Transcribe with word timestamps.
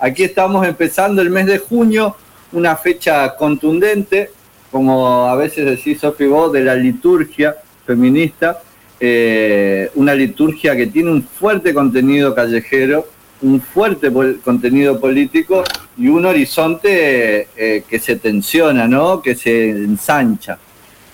aquí 0.00 0.24
estamos 0.24 0.66
empezando 0.66 1.22
el 1.22 1.30
mes 1.30 1.46
de 1.46 1.58
junio, 1.58 2.16
una 2.52 2.74
fecha 2.76 3.36
contundente, 3.36 4.30
como 4.70 5.26
a 5.26 5.36
veces 5.36 5.66
decís, 5.66 6.00
Sofi, 6.00 6.26
vos, 6.26 6.52
de 6.52 6.64
la 6.64 6.74
liturgia 6.74 7.56
feminista, 7.86 8.60
eh, 8.98 9.90
una 9.94 10.14
liturgia 10.14 10.74
que 10.74 10.86
tiene 10.86 11.10
un 11.10 11.22
fuerte 11.22 11.72
contenido 11.74 12.34
callejero, 12.34 13.06
un 13.42 13.60
fuerte 13.60 14.12
contenido 14.44 15.00
político 15.00 15.64
y 15.96 16.08
un 16.08 16.26
horizonte 16.26 17.48
eh, 17.56 17.84
que 17.88 17.98
se 17.98 18.16
tensiona, 18.16 18.86
¿no? 18.86 19.22
que 19.22 19.34
se 19.34 19.70
ensancha. 19.70 20.58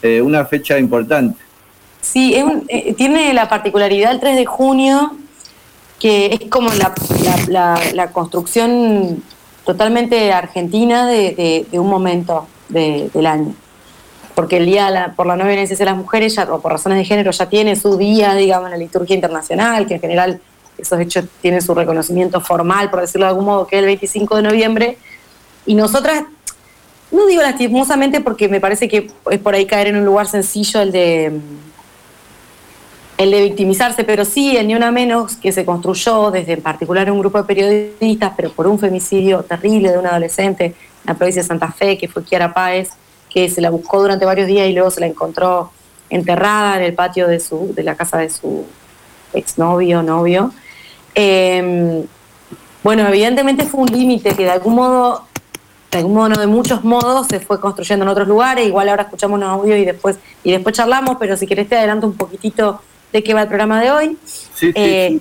Eh, 0.03 0.21
una 0.21 0.45
fecha 0.45 0.79
importante. 0.79 1.39
Sí, 2.01 2.37
tiene 2.97 3.33
la 3.35 3.49
particularidad 3.49 4.13
el 4.13 4.21
3 4.21 4.37
de 4.37 4.47
junio, 4.47 5.17
que 5.99 6.27
es 6.27 6.51
como 6.51 6.71
la, 6.75 8.11
construcción 8.13 9.23
totalmente 9.65 10.33
argentina 10.33 11.07
de, 11.07 11.67
un 11.73 11.89
momento 11.89 12.47
del 12.69 13.27
año 13.27 13.55
porque 14.37 14.59
el 14.59 14.67
día 14.67 15.15
por 15.17 15.27
la 15.27 15.35
no 15.35 15.47
violencia 15.47 15.75
de 15.75 15.85
las 15.87 15.97
mujeres, 15.97 16.35
ya, 16.35 16.45
o 16.53 16.61
por 16.61 16.71
razones 16.71 16.99
de 16.99 17.05
género, 17.07 17.31
ya 17.31 17.49
tiene 17.49 17.75
su 17.75 17.97
día, 17.97 18.35
digamos, 18.35 18.67
en 18.67 18.73
la 18.73 18.77
liturgia 18.77 19.15
internacional, 19.15 19.87
que 19.87 19.95
en 19.95 20.01
general 20.01 20.41
esos 20.77 21.01
hechos 21.01 21.25
tienen 21.41 21.63
su 21.63 21.75
reconocimiento 21.75 22.43
formal, 22.43 22.91
por 22.91 23.01
decirlo 23.01 23.25
de 23.25 23.31
algún 23.31 23.47
modo, 23.47 23.67
que 23.67 23.77
es 23.77 23.81
el 23.81 23.87
25 23.87 24.37
de 24.37 24.43
noviembre. 24.43 24.99
Y 25.65 25.75
nosotras, 25.75 26.25
no 27.11 27.25
digo 27.27 27.41
lastimosamente 27.41 28.21
porque 28.21 28.47
me 28.49 28.61
parece 28.61 28.89
que 28.89 29.11
es 29.31 29.39
por 29.39 29.55
ahí 29.55 29.65
caer 29.65 29.87
en 29.87 29.97
un 29.97 30.05
lugar 30.05 30.27
sencillo 30.27 30.83
el 30.83 30.93
de 30.93 31.41
el 33.19 33.31
de 33.31 33.43
victimizarse, 33.43 34.05
pero 34.05 34.25
sí 34.25 34.57
el 34.57 34.67
Ni 34.67 34.75
Una 34.75 34.91
Menos 34.91 35.37
que 35.37 35.53
se 35.53 35.65
construyó 35.65 36.31
desde 36.31 36.53
en 36.53 36.63
particular 36.63 37.11
un 37.11 37.19
grupo 37.21 37.39
de 37.39 37.45
periodistas, 37.45 38.33
pero 38.37 38.53
por 38.53 38.67
un 38.67 38.79
femicidio 38.79 39.43
terrible 39.43 39.91
de 39.91 39.99
un 39.99 40.07
adolescente 40.07 40.67
en 40.67 40.75
la 41.05 41.15
provincia 41.15 41.43
de 41.43 41.49
Santa 41.49 41.73
Fe, 41.73 41.97
que 41.97 42.09
fue 42.09 42.25
Kiara 42.25 42.53
Páez, 42.53 42.91
que 43.31 43.49
se 43.49 43.61
la 43.61 43.71
buscó 43.71 44.01
durante 44.01 44.25
varios 44.25 44.47
días 44.47 44.69
y 44.69 44.73
luego 44.73 44.91
se 44.91 45.01
la 45.01 45.07
encontró 45.07 45.71
enterrada 46.11 46.77
en 46.77 46.83
el 46.83 46.95
patio 46.95 47.27
de, 47.27 47.41
su, 47.41 47.73
de 47.75 47.83
la 47.83 47.95
casa 47.95 48.19
de 48.19 48.29
su 48.29 48.67
exnovio, 49.33 50.03
novio. 50.03 50.53
Em, 51.15 52.05
bueno, 52.83 53.09
evidentemente 53.09 53.65
fue 53.65 53.81
un 53.81 53.89
límite 53.89 54.35
que 54.35 54.45
de 54.45 54.51
algún 54.51 54.75
modo, 54.75 55.25
de 55.91 55.99
algún 55.99 56.15
modo, 56.15 56.29
no 56.29 56.37
de 56.37 56.47
muchos 56.47 56.85
modos, 56.85 57.27
se 57.29 57.41
fue 57.41 57.59
construyendo 57.61 58.05
en 58.05 58.11
otros 58.11 58.29
lugares. 58.29 58.67
Igual 58.67 58.91
ahora 58.91 59.05
escuchamos 59.05 59.39
unos 59.39 59.49
audios 59.49 59.79
y 59.79 59.87
después, 59.87 60.19
y 60.45 60.53
después 60.53 60.77
charlamos, 60.77 61.17
pero 61.19 61.37
si 61.37 61.47
querés 61.47 61.69
te 61.69 61.77
adelanto 61.77 62.07
un 62.07 62.15
poquitito 62.15 62.81
de 63.17 63.23
qué 63.23 63.35
va 63.35 63.43
el 63.43 63.49
programa 63.49 63.81
de 63.81 63.91
hoy. 63.91 64.19
Sí, 64.25 64.41
sí, 64.55 64.73
eh, 64.75 65.21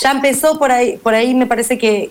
ya 0.00 0.12
empezó 0.12 0.58
por 0.58 0.70
ahí, 0.70 0.98
por 0.98 1.14
ahí 1.14 1.34
me 1.34 1.46
parece 1.46 1.78
que, 1.78 2.10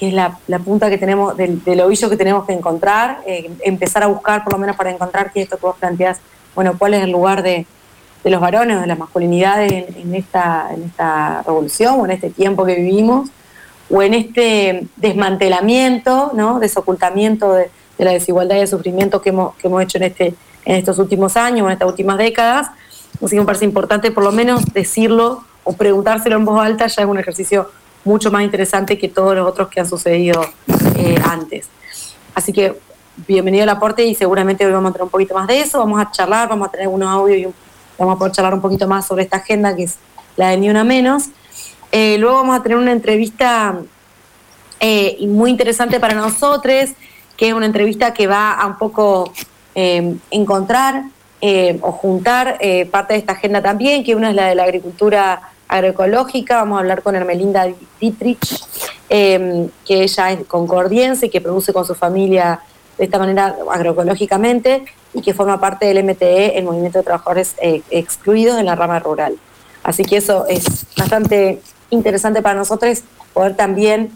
es 0.00 0.12
la, 0.12 0.58
punta 0.64 0.90
que 0.90 0.98
tenemos, 0.98 1.36
del, 1.36 1.80
ovillo 1.80 2.10
que 2.10 2.16
tenemos 2.16 2.44
que 2.46 2.52
encontrar, 2.52 3.20
eh, 3.26 3.50
empezar 3.60 4.02
a 4.02 4.06
buscar 4.06 4.44
por 4.44 4.54
lo 4.54 4.58
menos 4.58 4.76
para 4.76 4.90
encontrar 4.90 5.32
que 5.32 5.42
esto 5.42 5.56
que 5.56 5.66
vos 5.66 5.76
planteás, 5.78 6.18
bueno, 6.54 6.74
cuál 6.78 6.94
es 6.94 7.04
el 7.04 7.10
lugar 7.10 7.42
de, 7.42 7.66
los 8.24 8.40
varones, 8.40 8.80
de 8.80 8.86
las 8.86 8.98
masculinidades 8.98 9.70
en, 9.70 10.14
esta, 10.14 10.70
en 10.74 10.84
esta 10.84 11.42
revolución 11.42 12.00
o 12.00 12.04
en 12.06 12.12
este 12.12 12.30
tiempo 12.30 12.64
que 12.64 12.76
vivimos, 12.76 13.28
o 13.90 14.02
en 14.02 14.14
este 14.14 14.86
desmantelamiento, 14.96 16.32
¿no? 16.34 16.58
desocultamiento 16.58 17.52
de, 17.52 17.70
la 17.98 18.12
desigualdad 18.12 18.56
y 18.56 18.60
el 18.60 18.68
sufrimiento 18.68 19.22
que 19.22 19.28
hemos, 19.28 19.54
que 19.56 19.68
hemos 19.68 19.82
hecho 19.82 19.98
en, 19.98 20.04
este, 20.04 20.34
en 20.64 20.76
estos 20.76 20.98
últimos 20.98 21.36
años, 21.36 21.66
en 21.66 21.72
estas 21.72 21.88
últimas 21.88 22.18
décadas. 22.18 22.70
Así 23.22 23.36
que 23.36 23.40
me 23.40 23.46
parece 23.46 23.64
importante 23.64 24.10
por 24.10 24.24
lo 24.24 24.32
menos 24.32 24.64
decirlo 24.72 25.44
o 25.62 25.72
preguntárselo 25.72 26.36
en 26.36 26.44
voz 26.44 26.62
alta 26.62 26.86
ya 26.86 27.02
es 27.02 27.08
un 27.08 27.18
ejercicio 27.18 27.70
mucho 28.04 28.30
más 28.30 28.42
interesante 28.42 28.98
que 28.98 29.08
todos 29.08 29.34
los 29.34 29.48
otros 29.48 29.68
que 29.68 29.80
han 29.80 29.88
sucedido 29.88 30.44
eh, 30.96 31.16
antes. 31.24 31.68
Así 32.34 32.52
que 32.52 32.78
bienvenido 33.26 33.62
al 33.62 33.70
aporte 33.70 34.04
y 34.04 34.14
seguramente 34.14 34.66
hoy 34.66 34.72
vamos 34.72 34.90
a 34.90 34.92
tener 34.92 35.04
un 35.04 35.10
poquito 35.10 35.34
más 35.34 35.46
de 35.46 35.60
eso, 35.60 35.78
vamos 35.78 36.00
a 36.00 36.10
charlar, 36.10 36.48
vamos 36.48 36.68
a 36.68 36.70
tener 36.70 36.88
unos 36.88 37.08
audios 37.08 37.38
y 37.38 37.54
vamos 37.98 38.16
a 38.16 38.18
poder 38.18 38.32
charlar 38.32 38.54
un 38.54 38.60
poquito 38.60 38.86
más 38.86 39.06
sobre 39.06 39.22
esta 39.22 39.38
agenda 39.38 39.74
que 39.74 39.84
es 39.84 39.96
la 40.36 40.48
de 40.50 40.58
Ni 40.58 40.68
Una 40.68 40.84
Menos. 40.84 41.24
Eh, 41.92 42.18
luego 42.18 42.36
vamos 42.36 42.58
a 42.58 42.62
tener 42.62 42.76
una 42.76 42.92
entrevista 42.92 43.78
eh, 44.80 45.16
muy 45.26 45.50
interesante 45.50 46.00
para 46.00 46.14
nosotros, 46.14 46.90
que 47.36 47.48
es 47.48 47.54
una 47.54 47.66
entrevista 47.66 48.12
que 48.12 48.26
va 48.26 48.52
a 48.52 48.66
un 48.66 48.76
poco 48.76 49.32
encontrar 50.30 51.06
o 51.82 51.92
juntar 51.92 52.58
parte 52.90 53.12
de 53.14 53.18
esta 53.18 53.32
agenda 53.32 53.60
también, 53.60 54.02
que 54.02 54.14
una 54.14 54.30
es 54.30 54.34
la 54.34 54.48
de 54.48 54.54
la 54.54 54.64
agricultura 54.64 55.52
agroecológica. 55.68 56.56
Vamos 56.56 56.76
a 56.76 56.80
hablar 56.80 57.02
con 57.02 57.14
Hermelinda 57.16 57.66
Dietrich, 58.00 58.62
em, 59.08 59.68
que 59.84 60.02
ella 60.02 60.32
es 60.32 60.46
concordiense 60.46 61.26
y 61.26 61.30
que 61.30 61.40
produce 61.40 61.72
con 61.72 61.84
su 61.84 61.94
familia 61.94 62.60
de 62.96 63.04
esta 63.04 63.18
manera 63.18 63.56
agroecológicamente 63.70 64.84
y 65.12 65.20
que 65.20 65.34
forma 65.34 65.60
parte 65.60 65.86
del 65.86 65.98
MTE, 65.98 66.58
el 66.58 66.64
Movimiento 66.64 66.98
de 66.98 67.04
Trabajadores 67.04 67.54
eh, 67.60 67.82
Excluidos 67.90 68.58
en 68.58 68.66
la 68.66 68.74
rama 68.74 68.98
rural. 69.00 69.36
Así 69.82 70.04
que 70.04 70.16
eso 70.16 70.46
es 70.46 70.86
bastante 70.96 71.60
interesante 71.90 72.40
para 72.40 72.54
nosotros 72.54 73.02
poder 73.32 73.54
también 73.54 74.10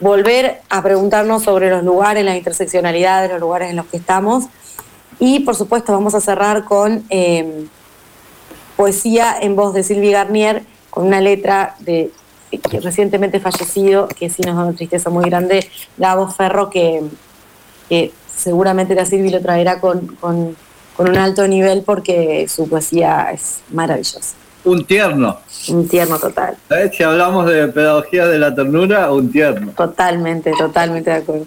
volver 0.00 0.60
a 0.68 0.82
preguntarnos 0.82 1.42
sobre 1.42 1.70
los 1.70 1.84
lugares, 1.84 2.24
las 2.24 2.36
interseccionalidades, 2.36 3.30
los 3.30 3.40
lugares 3.40 3.70
en 3.70 3.76
los 3.76 3.86
que 3.86 3.96
estamos. 3.96 4.44
Y 5.18 5.40
por 5.40 5.54
supuesto 5.54 5.92
vamos 5.92 6.14
a 6.14 6.20
cerrar 6.20 6.64
con 6.64 7.04
em, 7.08 7.68
poesía 8.76 9.36
en 9.40 9.56
voz 9.56 9.74
de 9.74 9.82
Silvia 9.82 10.24
Garnier, 10.24 10.64
con 10.90 11.06
una 11.06 11.20
letra 11.20 11.76
de 11.80 12.10
recientemente 12.82 13.40
fallecido, 13.40 14.08
que 14.08 14.28
sí 14.28 14.42
nos 14.42 14.56
da 14.56 14.64
una 14.64 14.76
tristeza 14.76 15.10
muy 15.10 15.24
grande, 15.24 15.66
Gabo 15.96 16.28
Ferro, 16.28 16.70
que, 16.70 17.02
seguramente 18.34 18.94
la 18.94 19.04
Silvi 19.06 19.30
lo 19.30 19.40
traerá 19.40 19.80
con, 19.80 20.16
un 20.98 21.16
alto 21.16 21.48
nivel 21.48 21.82
porque 21.84 22.46
su 22.48 22.68
poesía 22.68 23.30
es 23.32 23.60
maravillosa. 23.70 24.34
Un 24.64 24.84
tierno. 24.84 25.38
Un 25.68 25.88
tierno 25.88 26.18
total. 26.18 26.56
Si 26.92 27.02
hablamos 27.02 27.46
de 27.46 27.68
pedagogía 27.68 28.26
de 28.26 28.38
la 28.38 28.54
ternura, 28.54 29.10
un 29.10 29.32
tierno. 29.32 29.72
Totalmente, 29.72 30.52
totalmente 30.56 31.10
de 31.10 31.16
acuerdo. 31.16 31.46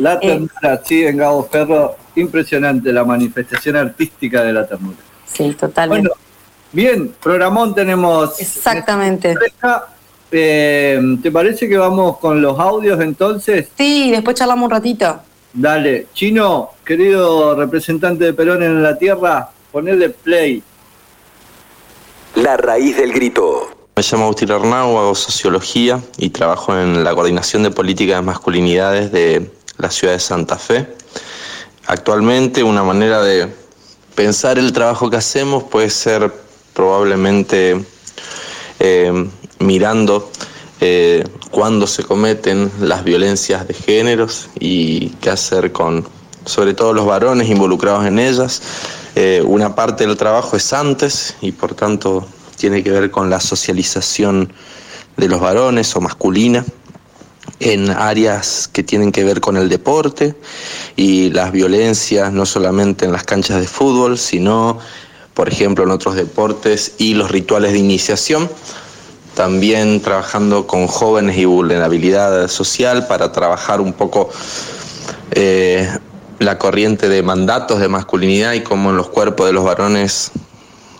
La 0.00 0.14
eh, 0.14 0.18
ternura, 0.20 0.82
sí, 0.84 1.04
en 1.04 1.16
Gabo 1.18 1.48
Ferro, 1.50 1.96
impresionante 2.16 2.92
la 2.92 3.04
manifestación 3.04 3.76
artística 3.76 4.42
de 4.42 4.52
la 4.52 4.66
ternura. 4.66 4.96
Sí, 5.26 5.52
totalmente. 5.52 6.10
Bien, 6.72 7.12
programón 7.22 7.74
tenemos. 7.74 8.40
Exactamente. 8.40 9.34
Eh, 10.32 11.16
¿Te 11.22 11.30
parece 11.30 11.68
que 11.68 11.76
vamos 11.76 12.18
con 12.18 12.40
los 12.40 12.58
audios 12.58 13.00
entonces? 13.00 13.68
Sí, 13.76 14.10
después 14.10 14.36
charlamos 14.36 14.66
un 14.66 14.70
ratito. 14.70 15.20
Dale. 15.52 16.06
Chino, 16.14 16.70
querido 16.84 17.54
representante 17.56 18.24
de 18.24 18.32
Perón 18.32 18.62
en 18.62 18.82
la 18.82 18.96
Tierra, 18.96 19.50
ponele 19.70 20.10
play. 20.10 20.62
La 22.36 22.56
raíz 22.56 22.96
del 22.96 23.12
grito. 23.12 23.68
Me 23.96 24.04
llamo 24.04 24.24
Agustín 24.24 24.50
Arnau, 24.52 24.96
hago 24.96 25.14
sociología 25.14 26.00
y 26.16 26.30
trabajo 26.30 26.78
en 26.78 27.04
la 27.04 27.12
coordinación 27.12 27.64
de 27.64 27.70
políticas 27.70 28.16
de 28.18 28.22
masculinidades 28.22 29.12
de 29.12 29.50
la 29.80 29.90
ciudad 29.90 30.14
de 30.14 30.20
Santa 30.20 30.56
Fe. 30.56 30.86
Actualmente 31.86 32.62
una 32.62 32.82
manera 32.82 33.22
de 33.22 33.48
pensar 34.14 34.58
el 34.58 34.72
trabajo 34.72 35.10
que 35.10 35.16
hacemos 35.16 35.64
puede 35.64 35.90
ser 35.90 36.32
probablemente 36.74 37.84
eh, 38.78 39.28
mirando 39.58 40.30
eh, 40.80 41.24
cuándo 41.50 41.86
se 41.86 42.04
cometen 42.04 42.70
las 42.80 43.04
violencias 43.04 43.66
de 43.66 43.74
géneros 43.74 44.48
y 44.58 45.10
qué 45.20 45.30
hacer 45.30 45.72
con, 45.72 46.06
sobre 46.44 46.74
todo 46.74 46.92
los 46.92 47.06
varones 47.06 47.48
involucrados 47.48 48.06
en 48.06 48.18
ellas. 48.18 48.62
Eh, 49.16 49.42
una 49.44 49.74
parte 49.74 50.06
del 50.06 50.16
trabajo 50.16 50.56
es 50.56 50.72
antes 50.72 51.34
y 51.40 51.52
por 51.52 51.74
tanto 51.74 52.26
tiene 52.56 52.82
que 52.82 52.90
ver 52.90 53.10
con 53.10 53.28
la 53.30 53.40
socialización 53.40 54.52
de 55.16 55.28
los 55.28 55.40
varones 55.40 55.94
o 55.96 56.00
masculina 56.00 56.64
en 57.60 57.90
áreas 57.90 58.68
que 58.72 58.82
tienen 58.82 59.12
que 59.12 59.22
ver 59.22 59.40
con 59.40 59.56
el 59.56 59.68
deporte 59.68 60.34
y 60.96 61.30
las 61.30 61.52
violencias 61.52 62.32
no 62.32 62.46
solamente 62.46 63.04
en 63.04 63.12
las 63.12 63.24
canchas 63.24 63.60
de 63.60 63.68
fútbol, 63.68 64.18
sino 64.18 64.78
por 65.34 65.48
ejemplo, 65.48 65.84
en 65.84 65.90
otros 65.90 66.16
deportes 66.16 66.96
y 66.98 67.14
los 67.14 67.30
rituales 67.30 67.72
de 67.72 67.78
iniciación. 67.78 68.50
También 69.34 70.02
trabajando 70.02 70.66
con 70.66 70.86
jóvenes 70.86 71.38
y 71.38 71.44
vulnerabilidad 71.44 72.48
social 72.48 73.06
para 73.06 73.32
trabajar 73.32 73.80
un 73.80 73.92
poco 73.92 74.28
eh, 75.30 75.88
la 76.40 76.58
corriente 76.58 77.08
de 77.08 77.22
mandatos 77.22 77.80
de 77.80 77.88
masculinidad 77.88 78.52
y 78.54 78.62
cómo 78.62 78.90
en 78.90 78.96
los 78.96 79.08
cuerpos 79.08 79.46
de 79.46 79.52
los 79.52 79.64
varones 79.64 80.32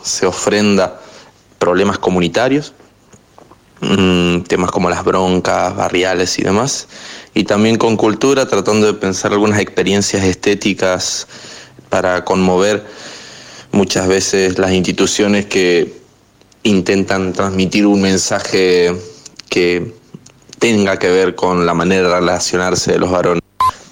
se 0.02 0.26
ofrenda 0.26 1.00
problemas 1.58 1.98
comunitarios, 1.98 2.72
mm, 3.80 4.42
temas 4.42 4.70
como 4.70 4.90
las 4.90 5.04
broncas 5.04 5.74
barriales 5.76 6.38
y 6.38 6.42
demás, 6.42 6.88
y 7.34 7.44
también 7.44 7.76
con 7.76 7.96
cultura, 7.96 8.46
tratando 8.46 8.86
de 8.86 8.94
pensar 8.94 9.32
algunas 9.32 9.60
experiencias 9.60 10.24
estéticas 10.24 11.26
para 11.88 12.24
conmover 12.24 12.84
muchas 13.72 14.08
veces 14.08 14.58
las 14.58 14.72
instituciones 14.72 15.46
que 15.46 16.00
intentan 16.62 17.32
transmitir 17.32 17.86
un 17.86 18.02
mensaje 18.02 18.94
que, 19.48 20.00
tenga 20.60 20.98
que 20.98 21.08
ver 21.08 21.34
con 21.34 21.66
la 21.66 21.74
manera 21.74 22.08
de 22.08 22.14
relacionarse 22.14 22.92
de 22.92 22.98
los 22.98 23.10
varones. 23.10 23.42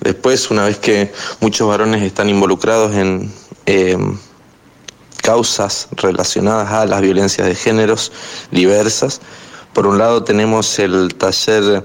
Después, 0.02 0.50
una 0.50 0.66
vez 0.66 0.76
que 0.76 1.10
muchos 1.40 1.66
varones 1.66 2.02
están 2.02 2.28
involucrados 2.28 2.94
en 2.94 3.32
eh, 3.64 3.96
causas 5.22 5.88
relacionadas 5.92 6.70
a 6.70 6.86
las 6.86 7.00
violencias 7.00 7.48
de 7.48 7.54
géneros 7.54 8.12
diversas, 8.50 9.22
por 9.72 9.86
un 9.86 9.98
lado 9.98 10.24
tenemos 10.24 10.78
el 10.78 11.14
taller 11.14 11.84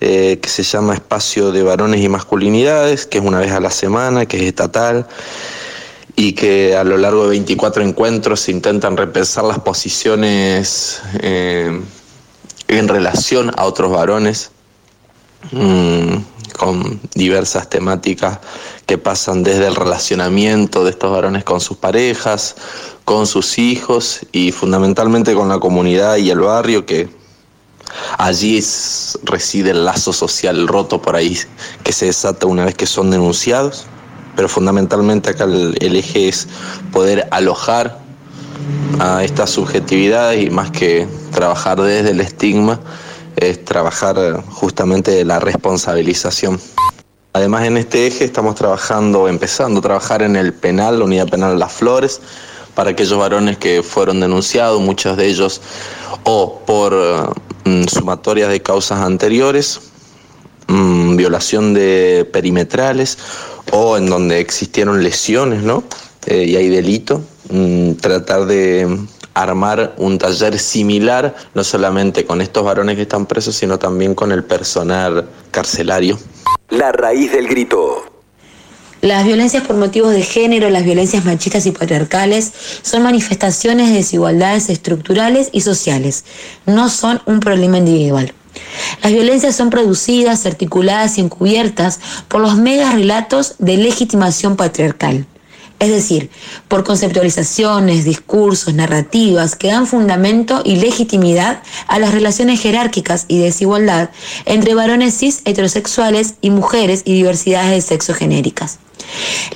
eh, 0.00 0.38
que 0.42 0.48
se 0.48 0.62
llama 0.62 0.94
Espacio 0.94 1.52
de 1.52 1.62
Varones 1.62 2.00
y 2.00 2.08
Masculinidades, 2.08 3.06
que 3.06 3.18
es 3.18 3.24
una 3.24 3.38
vez 3.38 3.52
a 3.52 3.60
la 3.60 3.70
semana, 3.70 4.26
que 4.26 4.36
es 4.36 4.42
estatal 4.44 5.06
y 6.16 6.32
que 6.32 6.76
a 6.76 6.84
lo 6.84 6.96
largo 6.96 7.24
de 7.24 7.30
24 7.30 7.82
encuentros 7.82 8.40
se 8.40 8.52
intentan 8.52 8.96
repensar 8.96 9.44
las 9.44 9.58
posiciones 9.60 11.00
eh, 11.20 11.80
en 12.68 12.88
relación 12.88 13.50
a 13.56 13.64
otros 13.64 13.90
varones 13.90 14.50
mm, 15.52 16.16
con 16.56 17.00
diversas 17.14 17.68
temáticas 17.68 18.38
que 18.86 18.98
pasan 18.98 19.42
desde 19.42 19.66
el 19.66 19.74
relacionamiento 19.74 20.84
de 20.84 20.90
estos 20.90 21.10
varones 21.10 21.44
con 21.44 21.60
sus 21.60 21.76
parejas, 21.76 22.56
con 23.04 23.26
sus 23.26 23.58
hijos 23.58 24.20
y 24.32 24.52
fundamentalmente 24.52 25.34
con 25.34 25.48
la 25.48 25.58
comunidad 25.58 26.16
y 26.16 26.30
el 26.30 26.40
barrio 26.40 26.86
que 26.86 27.08
allí 28.18 28.62
reside 29.24 29.70
el 29.70 29.84
lazo 29.84 30.12
social 30.12 30.66
roto 30.66 31.00
por 31.00 31.16
ahí 31.16 31.38
que 31.82 31.92
se 31.92 32.06
desata 32.06 32.46
una 32.46 32.64
vez 32.64 32.74
que 32.74 32.86
son 32.86 33.10
denunciados 33.10 33.86
pero 34.36 34.48
fundamentalmente 34.48 35.30
acá 35.30 35.44
el, 35.44 35.96
eje 35.96 36.28
es 36.28 36.48
poder 36.92 37.28
alojar 37.30 37.98
a 38.98 39.22
estas 39.24 39.50
subjetividades 39.50 40.44
y 40.44 40.50
más 40.50 40.70
que 40.70 41.06
trabajar 41.32 41.80
desde 41.80 42.10
el 42.10 42.20
estigma, 42.20 42.80
es 43.36 43.64
trabajar 43.64 44.42
justamente 44.50 45.10
de 45.10 45.24
la 45.24 45.40
responsabilización. 45.40 46.60
Además 47.36 47.66
en 47.66 47.76
este 47.76 48.06
eje 48.06 48.24
estamos 48.24 48.54
trabajando, 48.54 49.26
empezando 49.26 49.80
a 49.80 49.82
trabajar 49.82 50.22
en 50.22 50.36
el 50.36 50.54
penal, 50.54 51.00
la 51.00 51.04
unidad 51.04 51.28
penal 51.28 51.58
Las 51.58 51.72
Flores, 51.72 52.20
para 52.76 52.90
aquellos 52.90 53.18
varones 53.18 53.58
que 53.58 53.82
fueron 53.82 54.20
denunciados, 54.20 54.80
muchos 54.80 55.16
de 55.16 55.26
ellos 55.26 55.60
o 56.22 56.60
por 56.64 56.94
mm, 57.64 57.86
sumatorias 57.88 58.50
de 58.50 58.62
causas 58.62 59.00
anteriores, 59.00 59.80
mm, 60.68 61.16
violación 61.16 61.74
de 61.74 62.24
perimetrales 62.32 63.18
o 63.72 63.96
en 63.96 64.06
donde 64.06 64.38
existieron 64.38 65.02
lesiones, 65.02 65.64
¿no? 65.64 65.82
Eh, 66.26 66.44
y 66.44 66.54
hay 66.54 66.68
delito, 66.68 67.20
mm, 67.50 67.94
tratar 67.94 68.46
de 68.46 68.96
armar 69.34 69.92
un 69.98 70.18
taller 70.18 70.56
similar, 70.60 71.34
no 71.52 71.64
solamente 71.64 72.24
con 72.26 72.40
estos 72.40 72.62
varones 72.62 72.94
que 72.94 73.02
están 73.02 73.26
presos, 73.26 73.56
sino 73.56 73.76
también 73.76 74.14
con 74.14 74.30
el 74.30 74.44
personal 74.44 75.28
carcelario. 75.50 76.16
La 76.70 76.92
raíz 76.92 77.30
del 77.30 77.46
grito. 77.46 78.04
Las 79.02 79.26
violencias 79.26 79.66
por 79.66 79.76
motivos 79.76 80.12
de 80.12 80.22
género, 80.22 80.70
las 80.70 80.82
violencias 80.82 81.26
machistas 81.26 81.66
y 81.66 81.72
patriarcales 81.72 82.52
son 82.80 83.02
manifestaciones 83.02 83.90
de 83.90 83.96
desigualdades 83.96 84.70
estructurales 84.70 85.50
y 85.52 85.60
sociales, 85.60 86.24
no 86.64 86.88
son 86.88 87.20
un 87.26 87.40
problema 87.40 87.76
individual. 87.76 88.32
Las 89.02 89.12
violencias 89.12 89.54
son 89.54 89.68
producidas, 89.68 90.46
articuladas 90.46 91.18
y 91.18 91.20
encubiertas 91.20 92.00
por 92.28 92.40
los 92.40 92.56
mega 92.56 92.92
relatos 92.92 93.56
de 93.58 93.76
legitimación 93.76 94.56
patriarcal. 94.56 95.26
Es 95.78 95.90
decir, 95.90 96.30
por 96.68 96.84
conceptualizaciones, 96.84 98.04
discursos, 98.04 98.74
narrativas 98.74 99.56
que 99.56 99.68
dan 99.68 99.86
fundamento 99.86 100.62
y 100.64 100.76
legitimidad 100.76 101.62
a 101.88 101.98
las 101.98 102.14
relaciones 102.14 102.60
jerárquicas 102.60 103.26
y 103.28 103.38
desigualdad 103.38 104.10
entre 104.46 104.74
varones 104.74 105.16
cis 105.18 105.42
heterosexuales 105.44 106.34
y 106.40 106.50
mujeres 106.50 107.02
y 107.04 107.12
diversidades 107.12 107.70
de 107.70 107.80
sexo 107.80 108.14
genéricas. 108.14 108.78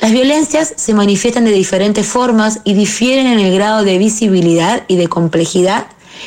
Las 0.01 0.13
violencias 0.13 0.75
se 0.77 0.95
manifiestan 0.95 1.45
de 1.45 1.53
diferentes 1.53 2.07
formas 2.07 2.61
y 2.65 2.75
difieren 2.75 3.27
en 3.27 3.39
el 3.39 3.55
grado 3.55 3.85
de 3.85 3.99
visibilidad 3.99 4.85
y 4.89 4.97
de 4.97 5.09
complejidad 5.09 5.87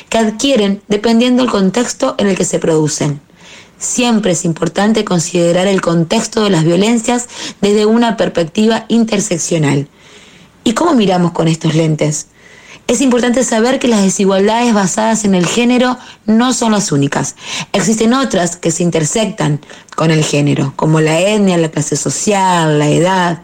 que 0.09 0.17
adquieren 0.17 0.81
dependiendo 0.87 1.43
del 1.43 1.51
contexto 1.51 2.15
en 2.17 2.27
el 2.27 2.37
que 2.37 2.45
se 2.45 2.59
producen. 2.59 3.21
Siempre 3.81 4.33
es 4.33 4.45
importante 4.45 5.03
considerar 5.03 5.65
el 5.65 5.81
contexto 5.81 6.43
de 6.43 6.51
las 6.51 6.63
violencias 6.63 7.27
desde 7.61 7.87
una 7.87 8.15
perspectiva 8.15 8.85
interseccional. 8.89 9.87
¿Y 10.63 10.73
cómo 10.73 10.93
miramos 10.93 11.31
con 11.31 11.47
estos 11.47 11.73
lentes? 11.73 12.27
Es 12.85 13.01
importante 13.01 13.43
saber 13.43 13.79
que 13.79 13.87
las 13.87 14.03
desigualdades 14.03 14.71
basadas 14.75 15.25
en 15.25 15.33
el 15.33 15.47
género 15.47 15.97
no 16.27 16.53
son 16.53 16.73
las 16.73 16.91
únicas. 16.91 17.35
Existen 17.73 18.13
otras 18.13 18.55
que 18.55 18.69
se 18.69 18.83
intersectan 18.83 19.61
con 19.95 20.11
el 20.11 20.23
género, 20.23 20.73
como 20.75 21.01
la 21.01 21.19
etnia, 21.19 21.57
la 21.57 21.71
clase 21.71 21.95
social, 21.95 22.77
la 22.77 22.89
edad. 22.89 23.41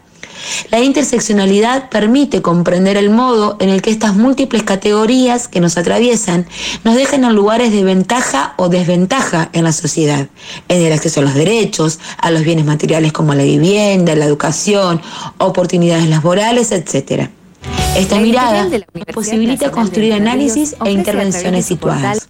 La 0.72 0.80
interseccionalidad 0.80 1.90
permite 1.90 2.42
comprender 2.42 2.98
el 2.98 3.10
modo 3.10 3.58
en 3.60 3.70
el 3.70 3.82
que 3.82 3.90
estas 3.90 4.16
múltiples 4.16 4.64
categorías 4.64 5.48
que 5.48 5.60
nos 5.60 5.78
atraviesan 5.78 6.46
nos 6.84 6.96
dejan 6.96 7.24
en 7.24 7.34
lugares 7.34 7.72
de 7.72 7.84
ventaja 7.84 8.54
o 8.58 8.70
desventaja 8.70 9.50
en 9.54 9.64
la 9.64 9.72
sociedad, 9.72 10.28
en 10.68 10.82
el 10.82 10.94
acceso 10.94 11.20
a 11.20 11.24
los 11.24 11.34
derechos, 11.34 12.00
a 12.18 12.32
los 12.32 12.44
bienes 12.44 12.66
materiales 12.66 13.14
como 13.14 13.34
la 13.34 13.44
vivienda, 13.44 14.16
la 14.16 14.26
educación, 14.26 15.02
oportunidades 15.38 16.10
laborales, 16.10 16.72
etc. 16.72 17.30
Esta 17.96 18.20
mirada 18.20 18.68
posibilita 19.14 19.72
construir 19.72 20.14
análisis 20.14 20.76
e 20.86 20.92
intervenciones 20.92 21.66
situadas. 21.66 22.30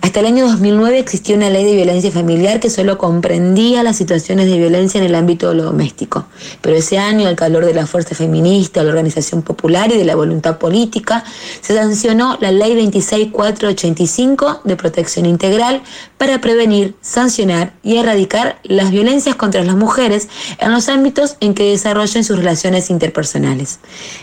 Hasta 0.00 0.20
el 0.20 0.26
año 0.26 0.46
2009 0.46 0.98
existía 1.00 1.34
una 1.34 1.50
ley 1.50 1.64
de 1.64 1.74
violencia 1.74 2.12
familiar 2.12 2.60
que 2.60 2.70
solo 2.70 2.98
comprendía 2.98 3.82
las 3.82 3.96
situaciones 3.96 4.46
de 4.46 4.56
violencia 4.56 4.98
en 4.98 5.06
el 5.06 5.14
ámbito 5.14 5.48
de 5.48 5.56
lo 5.56 5.64
doméstico. 5.64 6.26
Pero 6.60 6.76
ese 6.76 6.98
año, 6.98 7.26
al 7.26 7.34
calor 7.34 7.64
de 7.64 7.74
la 7.74 7.86
fuerza 7.86 8.14
feminista, 8.14 8.82
la 8.84 8.90
organización 8.90 9.42
popular 9.42 9.90
y 9.90 9.98
de 9.98 10.04
la 10.04 10.14
voluntad 10.14 10.58
política, 10.58 11.24
se 11.60 11.74
sancionó 11.74 12.38
la 12.40 12.52
ley 12.52 12.74
26485 12.74 14.60
de 14.64 14.76
protección 14.76 15.26
integral 15.26 15.82
para 16.16 16.40
prevenir, 16.40 16.94
sancionar 17.00 17.74
y 17.82 17.96
erradicar 17.96 18.60
las 18.62 18.92
violencias 18.92 19.34
contra 19.34 19.64
las 19.64 19.76
mujeres 19.76 20.28
en 20.58 20.70
los 20.72 20.88
ámbitos 20.88 21.36
en 21.40 21.54
que 21.54 21.70
desarrollen 21.70 22.22
sus 22.22 22.36
relaciones 22.36 22.90
interpersonales. 22.90 23.80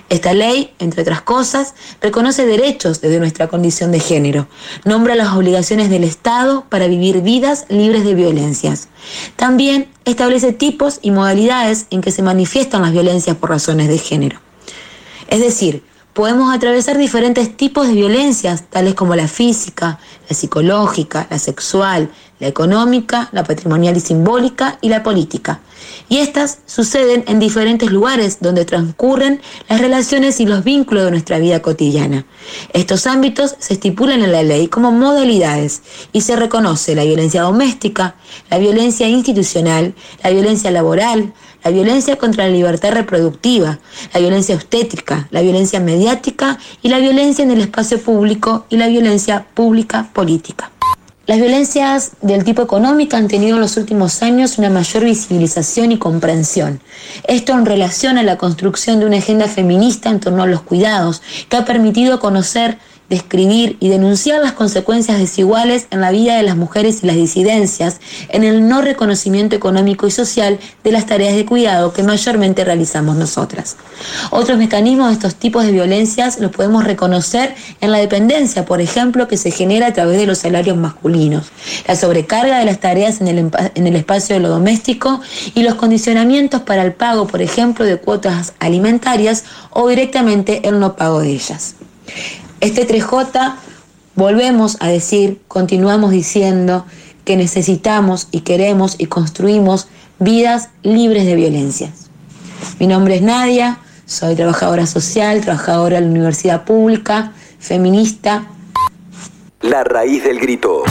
Esta 0.09 0.33
ley, 0.33 0.73
entre 0.79 1.01
otras 1.01 1.21
cosas, 1.21 1.73
reconoce 2.01 2.45
derechos 2.45 3.01
desde 3.01 3.19
nuestra 3.19 3.47
condición 3.47 3.91
de 3.91 3.99
género, 3.99 4.47
nombra 4.85 5.15
las 5.15 5.33
obligaciones 5.33 5.64
del 5.69 6.03
Estado 6.03 6.65
para 6.69 6.87
vivir 6.87 7.21
vidas 7.21 7.65
libres 7.69 8.03
de 8.05 8.13
violencias. 8.13 8.87
También 9.35 9.89
establece 10.05 10.53
tipos 10.53 10.99
y 11.01 11.11
modalidades 11.11 11.87
en 11.89 12.01
que 12.01 12.11
se 12.11 12.21
manifiestan 12.21 12.83
las 12.83 12.91
violencias 12.91 13.35
por 13.35 13.49
razones 13.49 13.87
de 13.87 13.97
género. 13.97 14.39
Es 15.27 15.39
decir, 15.39 15.83
podemos 16.13 16.53
atravesar 16.53 16.97
diferentes 16.97 17.57
tipos 17.57 17.87
de 17.87 17.93
violencias, 17.93 18.63
tales 18.69 18.93
como 18.93 19.15
la 19.15 19.27
física, 19.27 19.99
la 20.29 20.35
psicológica, 20.35 21.27
la 21.29 21.39
sexual, 21.39 22.11
la 22.39 22.47
económica, 22.47 23.29
la 23.31 23.43
patrimonial 23.43 23.95
y 23.95 23.99
simbólica 23.99 24.77
y 24.81 24.89
la 24.89 25.03
política. 25.03 25.61
Y 26.07 26.17
estas 26.17 26.59
suceden 26.65 27.23
en 27.27 27.39
diferentes 27.39 27.89
lugares 27.89 28.37
donde 28.39 28.65
transcurren 28.65 29.41
las 29.67 29.81
relaciones 29.81 30.39
y 30.39 30.45
los 30.45 30.63
vínculos 30.63 31.05
de 31.05 31.11
nuestra 31.11 31.39
vida 31.39 31.61
cotidiana. 31.61 32.25
Estos 32.73 33.07
ámbitos 33.07 33.55
se 33.57 33.73
estipulan 33.73 34.21
en 34.21 34.31
la 34.31 34.43
ley 34.43 34.67
como 34.67 34.91
modalidades 34.91 35.81
y 36.11 36.21
se 36.21 36.35
reconoce 36.35 36.93
la 36.93 37.03
violencia 37.03 37.41
doméstica, 37.41 38.15
la 38.49 38.59
violencia 38.59 39.07
institucional, 39.07 39.95
la 40.23 40.29
violencia 40.29 40.69
laboral, 40.69 41.33
la 41.63 41.71
violencia 41.71 42.17
contra 42.17 42.45
la 42.45 42.53
libertad 42.53 42.91
reproductiva, 42.91 43.79
la 44.13 44.19
violencia 44.19 44.53
obstétrica, 44.53 45.27
la 45.31 45.41
violencia 45.41 45.79
mediática 45.79 46.59
y 46.83 46.89
la 46.89 46.99
violencia 46.99 47.43
en 47.43 47.49
el 47.49 47.61
espacio 47.61 47.99
público 47.99 48.67
y 48.69 48.77
la 48.77 48.87
violencia 48.87 49.47
pública 49.55 50.07
política. 50.13 50.69
Las 51.27 51.39
violencias 51.39 52.11
del 52.21 52.43
tipo 52.43 52.61
económico 52.61 53.15
han 53.15 53.27
tenido 53.27 53.55
en 53.55 53.61
los 53.61 53.77
últimos 53.77 54.21
años 54.21 54.59
una 54.59 54.69
mayor 54.69 55.05
visibilización 55.05 55.91
y 55.91 55.97
comprensión. 55.97 56.81
Esto 57.27 57.53
en 57.53 57.65
relación 57.65 58.19
a 58.19 58.23
la 58.23 58.37
construcción 58.37 58.99
de 58.99 59.07
una 59.07 59.17
agenda 59.17 59.47
feminista 59.47 60.11
en 60.11 60.19
torno 60.19 60.43
a 60.43 60.47
los 60.47 60.61
cuidados, 60.61 61.23
que 61.49 61.57
ha 61.57 61.65
permitido 61.65 62.19
conocer 62.19 62.77
describir 63.09 63.77
y 63.79 63.89
denunciar 63.89 64.41
las 64.41 64.53
consecuencias 64.53 65.19
desiguales 65.19 65.87
en 65.91 66.01
la 66.01 66.11
vida 66.11 66.35
de 66.37 66.43
las 66.43 66.57
mujeres 66.57 67.03
y 67.03 67.07
las 67.07 67.15
disidencias, 67.15 67.99
en 68.29 68.43
el 68.43 68.67
no 68.67 68.81
reconocimiento 68.81 69.55
económico 69.55 70.07
y 70.07 70.11
social 70.11 70.59
de 70.83 70.91
las 70.91 71.05
tareas 71.05 71.35
de 71.35 71.45
cuidado 71.45 71.93
que 71.93 72.03
mayormente 72.03 72.65
realizamos 72.65 73.15
nosotras. 73.15 73.77
Otros 74.31 74.57
mecanismos 74.57 75.07
de 75.07 75.13
estos 75.13 75.35
tipos 75.35 75.65
de 75.65 75.71
violencias 75.71 76.39
los 76.39 76.51
podemos 76.51 76.83
reconocer 76.83 77.55
en 77.81 77.91
la 77.91 77.99
dependencia, 77.99 78.65
por 78.65 78.81
ejemplo, 78.81 79.27
que 79.27 79.37
se 79.37 79.51
genera 79.51 79.87
a 79.87 79.93
través 79.93 80.17
de 80.17 80.25
los 80.25 80.39
salarios 80.39 80.77
masculinos, 80.77 81.47
la 81.87 81.95
sobrecarga 81.95 82.59
de 82.59 82.65
las 82.65 82.79
tareas 82.79 83.21
en 83.21 83.27
el, 83.27 83.95
espacio 83.95 84.35
de 84.35 84.41
lo 84.41 84.49
doméstico 84.49 85.21
y 85.53 85.63
los 85.63 85.75
condicionamientos 85.75 86.61
para 86.61 86.83
el 86.83 86.93
pago, 86.93 87.27
por 87.27 87.41
ejemplo, 87.41 87.85
de 87.85 87.97
cuotas 87.97 88.53
alimentarias 88.59 89.43
o 89.69 89.87
directamente 89.87 90.67
el 90.67 90.79
no 90.79 90.95
pago 90.95 91.21
de 91.21 91.29
ellas. 91.29 91.75
Este 92.61 92.87
3J, 92.87 93.55
volvemos 94.15 94.77
a 94.79 94.87
decir, 94.87 95.41
continuamos 95.47 96.11
diciendo 96.11 96.85
que 97.25 97.35
necesitamos 97.35 98.27
y 98.31 98.41
queremos 98.41 98.95
y 98.97 99.07
construimos 99.07 99.87
vidas 100.19 100.69
libres 100.81 101.25
de 101.25 101.35
violencia. 101.35 101.91
Mi 102.79 102.87
nombre 102.87 103.15
es 103.15 103.21
Nadia, 103.21 103.79
soy 104.05 104.35
trabajadora 104.35 104.87
social, 104.87 105.41
trabajadora 105.41 105.97
de 105.97 106.05
la 106.05 106.11
universidad 106.11 106.63
pública, 106.63 107.33
feminista. 107.59 108.45
La 109.61 109.83
raíz 109.83 110.23
del 110.23 110.39
grito. 110.39 110.83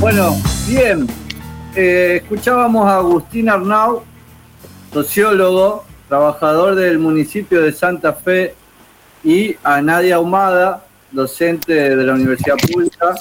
Bueno, 0.00 0.36
bien. 0.66 1.25
Eh, 1.78 2.22
escuchábamos 2.22 2.86
a 2.86 2.96
Agustín 2.96 3.50
Arnau, 3.50 4.02
sociólogo, 4.94 5.84
trabajador 6.08 6.74
del 6.74 6.98
municipio 6.98 7.60
de 7.60 7.70
Santa 7.70 8.14
Fe, 8.14 8.54
y 9.22 9.54
a 9.62 9.82
Nadia 9.82 10.18
Humada, 10.18 10.86
docente 11.12 11.74
de 11.94 12.02
la 12.02 12.14
Universidad 12.14 12.56
Pública 12.56 13.14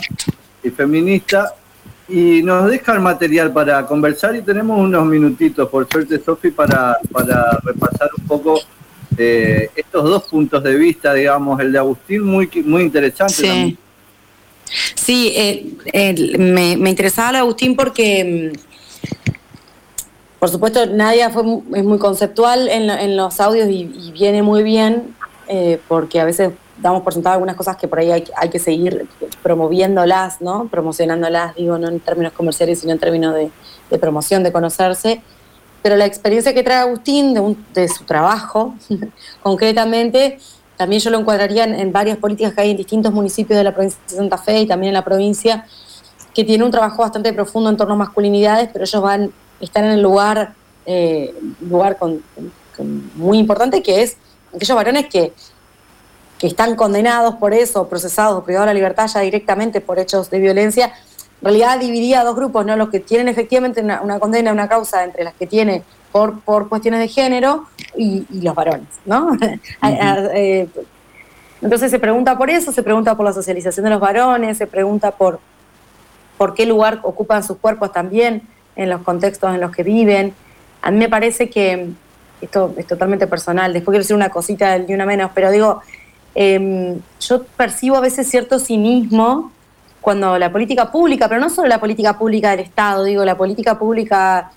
y 0.63 0.69
feminista. 0.69 1.53
Y 2.07 2.43
nos 2.43 2.69
deja 2.69 2.93
el 2.93 3.01
material 3.01 3.51
para 3.51 3.85
conversar 3.85 4.33
y 4.37 4.41
tenemos 4.41 4.79
unos 4.79 5.05
minutitos, 5.05 5.67
por 5.67 5.85
suerte, 5.91 6.21
Sofi, 6.23 6.51
para, 6.51 6.97
para 7.11 7.59
repasar 7.61 8.09
un 8.17 8.25
poco 8.25 8.61
eh, 9.17 9.69
estos 9.75 10.05
dos 10.05 10.23
puntos 10.29 10.63
de 10.63 10.75
vista, 10.75 11.13
digamos, 11.13 11.59
el 11.59 11.73
de 11.73 11.79
Agustín, 11.79 12.23
muy, 12.23 12.49
muy 12.63 12.83
interesante 12.83 13.33
sí. 13.33 13.77
Sí, 14.95 15.33
eh, 15.35 16.37
me, 16.37 16.77
me, 16.77 16.89
interesaba 16.89 17.31
lo 17.31 17.37
de 17.37 17.41
Agustín 17.41 17.75
porque, 17.75 18.53
mm, 18.53 19.29
por 20.39 20.49
supuesto, 20.49 20.85
Nadia 20.85 21.29
fue, 21.29 21.43
es 21.75 21.83
muy 21.83 21.97
conceptual 21.97 22.67
en, 22.67 23.17
los 23.17 23.39
audios 23.39 23.69
y, 23.69 24.11
viene 24.11 24.41
muy 24.41 24.63
bien, 24.63 25.15
eh, 25.47 25.79
porque 25.87 26.19
a 26.19 26.25
veces 26.25 26.51
damos 26.81 27.03
por 27.03 27.13
sentado 27.13 27.33
algunas 27.33 27.55
cosas 27.55 27.77
que 27.77 27.87
por 27.87 27.99
ahí 27.99 28.11
hay, 28.11 28.49
que 28.49 28.59
seguir 28.59 29.07
promoviéndolas, 29.41 30.41
¿no? 30.41 30.67
Promocionándolas, 30.67 31.55
digo, 31.55 31.77
no 31.77 31.87
en 31.87 31.99
términos 31.99 32.33
comerciales, 32.33 32.79
sino 32.79 32.91
en 32.93 32.99
términos 32.99 33.33
de, 33.33 33.97
promoción, 33.97 34.43
de 34.43 34.51
conocerse. 34.51 35.21
Pero 35.81 35.95
la 35.95 36.05
experiencia 36.05 36.53
que 36.53 36.63
trae 36.63 36.79
Agustín 36.79 37.57
de 37.73 37.87
su 37.87 38.03
trabajo, 38.03 38.75
concretamente, 39.43 40.39
también 40.77 41.01
yo 41.01 41.09
lo 41.09 41.19
encuadraría 41.19 41.63
en, 41.63 41.91
varias 41.91 42.17
políticas 42.17 42.53
que 42.53 42.61
hay 42.61 42.71
en 42.71 42.77
distintos 42.77 43.13
municipios 43.13 43.57
de 43.57 43.63
la 43.63 43.73
provincia 43.73 43.99
de 44.09 44.15
Santa 44.15 44.37
Fe 44.37 44.61
y 44.61 44.67
también 44.67 44.89
en 44.89 44.93
la 44.95 45.03
provincia, 45.03 45.65
que 46.33 46.43
tiene 46.43 46.63
un 46.63 46.71
trabajo 46.71 47.01
bastante 47.01 47.31
profundo 47.33 47.69
en 47.69 47.77
torno 47.77 47.93
a 47.93 47.97
masculinidades, 47.97 48.69
pero 48.71 48.83
ellos 48.83 49.01
van, 49.01 49.31
están 49.61 49.85
en 49.85 49.91
el 49.91 50.01
lugar, 50.01 50.53
eh, 50.85 51.33
lugar 51.61 51.97
con, 51.97 52.21
muy 53.15 53.37
importante, 53.37 53.81
que 53.81 54.03
es 54.03 54.17
aquellos 54.53 54.75
varones 54.75 55.07
que, 55.07 55.33
que 56.37 56.47
están 56.47 56.75
condenados 56.75 57.35
por 57.35 57.53
eso, 57.53 57.87
procesados, 57.87 58.43
privados 58.43 58.67
de 58.67 58.73
la 58.73 58.73
libertad 58.73 59.07
ya 59.07 59.21
directamente 59.21 59.79
por 59.79 59.97
hechos 59.97 60.29
de 60.29 60.39
violencia, 60.39 60.87
en 60.87 61.45
realidad 61.45 61.79
dividía 61.79 62.21
a 62.21 62.23
dos 62.23 62.35
grupos, 62.35 62.65
¿no? 62.65 62.75
Los 62.75 62.89
que 62.89 62.99
tienen 62.99 63.27
efectivamente 63.29 63.81
una, 63.81 64.01
una 64.01 64.19
condena, 64.19 64.51
una 64.51 64.67
causa 64.67 65.03
entre 65.03 65.23
las 65.23 65.33
que 65.35 65.47
tiene 65.47 65.83
por, 66.11 66.39
por 66.41 66.69
cuestiones 66.69 67.01
de 67.01 67.07
género 67.07 67.67
y, 67.97 68.25
los 68.41 68.55
varones, 68.55 68.87
¿no? 69.05 69.37
Eh, 69.83 70.67
entonces 71.61 71.89
se 71.89 71.99
pregunta 71.99 72.37
por 72.37 72.49
eso, 72.49 72.71
se 72.71 72.83
pregunta 72.83 73.15
por 73.15 73.25
la 73.25 73.33
socialización 73.33 73.85
de 73.85 73.89
los 73.89 73.99
varones, 73.99 74.57
se 74.57 74.67
pregunta 74.67 75.11
por, 75.11 75.39
por 76.37 76.53
qué 76.53 76.65
lugar 76.65 76.99
ocupan 77.03 77.43
sus 77.43 77.57
cuerpos 77.57 77.91
también 77.91 78.43
en 78.75 78.89
los 78.89 79.01
contextos 79.01 79.53
en 79.53 79.61
los 79.61 79.71
que 79.71 79.83
viven. 79.83 80.33
A 80.81 80.91
mí 80.91 80.97
me 80.97 81.09
parece 81.09 81.49
que, 81.49 81.89
esto 82.41 82.73
es 82.77 82.85
totalmente 82.85 83.25
personal, 83.27 83.73
después 83.73 83.93
quiero 83.93 84.03
decir 84.03 84.15
una 84.15 84.29
cosita 84.29 84.77
de 84.77 84.93
una 84.93 85.05
menos, 85.05 85.31
pero 85.33 85.49
digo, 85.49 85.81
em, 86.35 86.99
yo 87.19 87.43
percibo 87.43 87.95
a 87.95 88.01
veces 88.01 88.29
cierto 88.29 88.59
cinismo 88.59 89.51
cuando 90.01 90.37
la 90.37 90.51
política 90.51 90.91
pública, 90.91 91.27
pero 91.27 91.41
no 91.41 91.49
solo 91.49 91.67
la 91.67 91.79
política 91.79 92.17
pública 92.17 92.51
del 92.51 92.59
Estado, 92.59 93.05
digo, 93.05 93.25
la 93.25 93.37
política 93.37 93.79
pública 93.79 94.51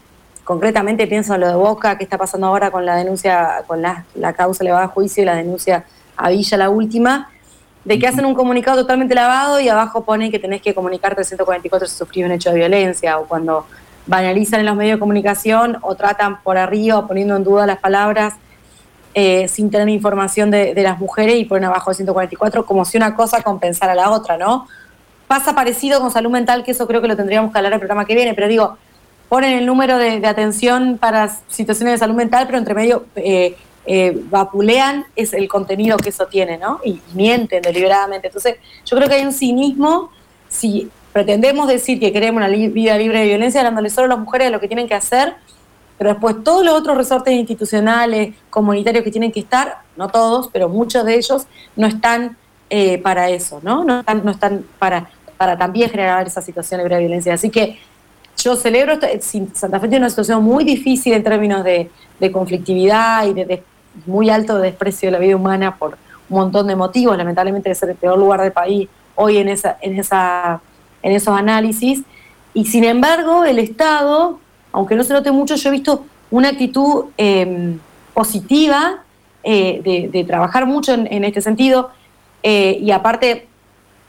concretamente 0.48 1.06
pienso 1.06 1.34
en 1.34 1.42
lo 1.42 1.48
de 1.48 1.56
Boca, 1.56 1.98
que 1.98 2.04
está 2.04 2.16
pasando 2.16 2.46
ahora 2.46 2.70
con 2.70 2.86
la 2.86 2.96
denuncia, 2.96 3.64
con 3.66 3.82
la, 3.82 4.06
causa 4.34 4.64
elevada 4.64 4.86
a 4.86 4.88
juicio 4.88 5.22
y 5.22 5.26
la 5.26 5.34
denuncia 5.34 5.84
a 6.16 6.30
Villa, 6.30 6.56
la 6.56 6.70
última, 6.70 7.28
de 7.84 7.98
que 7.98 8.06
hacen 8.06 8.24
un 8.24 8.32
comunicado 8.32 8.80
totalmente 8.80 9.14
lavado 9.14 9.60
y 9.60 9.68
abajo 9.68 10.04
ponen 10.04 10.30
que 10.30 10.38
tenés 10.38 10.62
que 10.62 10.74
comunicar 10.74 11.14
344 11.14 11.86
si 11.86 11.94
sufrió 11.94 12.24
un 12.24 12.32
hecho 12.32 12.48
de 12.48 12.56
violencia, 12.56 13.18
o 13.18 13.26
cuando 13.26 13.66
banalizan 14.06 14.60
en 14.60 14.64
los 14.64 14.74
medios 14.74 14.96
de 14.96 15.00
comunicación 15.00 15.76
o 15.82 15.94
tratan 15.96 16.40
por 16.40 16.56
arriba 16.56 17.06
poniendo 17.06 17.36
en 17.36 17.44
duda 17.44 17.66
las 17.66 17.80
palabras 17.80 18.32
eh, 19.12 19.48
sin 19.48 19.70
tener 19.70 19.90
información 19.90 20.50
de, 20.50 20.72
de, 20.72 20.82
las 20.82 20.98
mujeres 20.98 21.36
y 21.36 21.44
ponen 21.44 21.64
abajo 21.64 21.90
de 21.90 21.96
144 21.96 22.64
como 22.64 22.86
si 22.86 22.96
una 22.96 23.14
cosa 23.14 23.42
compensara 23.42 23.92
a 23.92 23.96
la 23.96 24.10
otra, 24.12 24.38
¿no? 24.38 24.66
Pasa 25.26 25.54
parecido 25.54 26.00
con 26.00 26.10
salud 26.10 26.30
mental, 26.30 26.64
que 26.64 26.70
eso 26.70 26.86
creo 26.86 27.02
que 27.02 27.08
lo 27.08 27.16
tendríamos 27.16 27.52
que 27.52 27.58
hablar 27.58 27.74
el 27.74 27.80
programa 27.80 28.06
que 28.06 28.14
viene, 28.14 28.32
pero 28.32 28.48
digo, 28.48 28.78
ponen 29.28 29.58
el 29.58 29.66
número 29.66 29.98
de, 29.98 30.26
atención 30.26 30.98
para 30.98 31.28
situaciones 31.48 31.94
de 31.94 31.98
salud 31.98 32.14
mental, 32.14 32.46
pero 32.46 32.58
entre 32.58 32.74
medio 32.74 33.06
eh, 33.16 33.56
eh, 33.86 34.22
vapulean 34.30 35.06
es 35.16 35.32
el 35.32 35.48
contenido 35.48 35.96
que 35.96 36.10
eso 36.10 36.26
tiene, 36.26 36.58
¿no? 36.58 36.80
Y, 36.84 37.00
mienten 37.14 37.62
deliberadamente. 37.62 38.28
Entonces, 38.28 38.56
yo 38.84 38.96
creo 38.96 39.08
que 39.08 39.14
hay 39.14 39.24
un 39.24 39.32
cinismo 39.32 40.10
si 40.48 40.90
pretendemos 41.12 41.68
decir 41.68 41.98
que 41.98 42.12
queremos 42.12 42.38
una 42.42 42.48
vida 42.48 42.96
libre 42.96 43.20
de 43.20 43.26
violencia, 43.26 43.60
hablándole 43.60 43.90
solo 43.90 44.06
a 44.06 44.16
las 44.16 44.18
mujeres 44.18 44.50
lo 44.50 44.60
que 44.60 44.68
tienen 44.68 44.88
que 44.88 44.94
hacer, 44.94 45.34
pero 45.96 46.10
después 46.10 46.36
todos 46.44 46.64
los 46.64 46.74
otros 46.74 46.96
resortes 46.96 47.34
institucionales, 47.34 48.34
comunitarios 48.50 49.04
que 49.04 49.10
tienen 49.10 49.32
que 49.32 49.40
estar, 49.40 49.78
no 49.96 50.08
todos, 50.08 50.48
pero 50.52 50.68
muchos 50.68 51.04
de 51.04 51.16
ellos 51.16 51.46
no 51.74 51.86
están 51.86 52.36
eh, 52.70 52.98
para 52.98 53.30
eso, 53.30 53.60
¿no? 53.62 53.84
No 53.84 54.00
están, 54.00 54.24
no 54.24 54.30
están 54.30 54.64
para, 54.78 55.10
para 55.36 55.56
también 55.56 55.90
generar 55.90 56.26
esa 56.26 56.40
situación 56.42 56.82
de 56.86 56.98
violencia. 56.98 57.34
Así 57.34 57.50
que 57.50 57.78
yo 58.38 58.56
celebro, 58.56 58.98
Santa 59.54 59.80
Fe 59.80 59.88
tiene 59.88 60.04
una 60.04 60.10
situación 60.10 60.42
muy 60.42 60.64
difícil 60.64 61.12
en 61.12 61.22
términos 61.22 61.64
de, 61.64 61.90
conflictividad 62.32 63.26
y 63.26 63.34
de, 63.34 63.62
muy 64.06 64.30
alto 64.30 64.58
desprecio 64.58 65.08
de 65.08 65.12
la 65.12 65.18
vida 65.18 65.34
humana 65.34 65.76
por 65.76 65.98
un 66.28 66.38
montón 66.38 66.68
de 66.68 66.76
motivos, 66.76 67.16
lamentablemente 67.16 67.74
ser 67.74 67.90
el 67.90 67.96
peor 67.96 68.18
lugar 68.18 68.40
del 68.40 68.52
país 68.52 68.88
hoy 69.16 69.38
en, 69.38 69.48
esa, 69.48 69.76
en, 69.80 69.98
esa, 69.98 70.60
en 71.02 71.12
esos 71.12 71.36
análisis. 71.36 72.02
Y 72.54 72.66
sin 72.66 72.84
embargo, 72.84 73.44
el 73.44 73.58
Estado, 73.58 74.38
aunque 74.70 74.94
no 74.94 75.02
se 75.02 75.12
note 75.12 75.32
mucho, 75.32 75.56
yo 75.56 75.68
he 75.68 75.72
visto 75.72 76.04
una 76.30 76.50
actitud 76.50 77.06
em, 77.16 77.78
positiva 78.14 79.02
eh, 79.42 80.08
de, 80.12 80.24
trabajar 80.24 80.66
mucho 80.66 80.94
en, 80.94 81.24
este 81.24 81.40
sentido. 81.40 81.90
Eh, 82.42 82.78
y 82.80 82.92
aparte, 82.92 83.47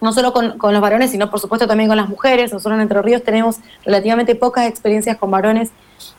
no 0.01 0.13
solo 0.13 0.31
con, 0.31 0.55
los 0.57 0.81
varones, 0.81 1.11
sino 1.11 1.29
por 1.29 1.39
supuesto 1.39 1.67
también 1.67 1.89
con 1.89 1.97
las 1.97 2.09
mujeres. 2.09 2.53
Nosotros 2.53 2.75
en 2.75 2.81
Entre 2.81 3.01
Ríos 3.01 3.23
tenemos 3.23 3.57
relativamente 3.85 4.35
pocas 4.35 4.67
experiencias 4.67 5.17
con 5.17 5.29
varones 5.31 5.71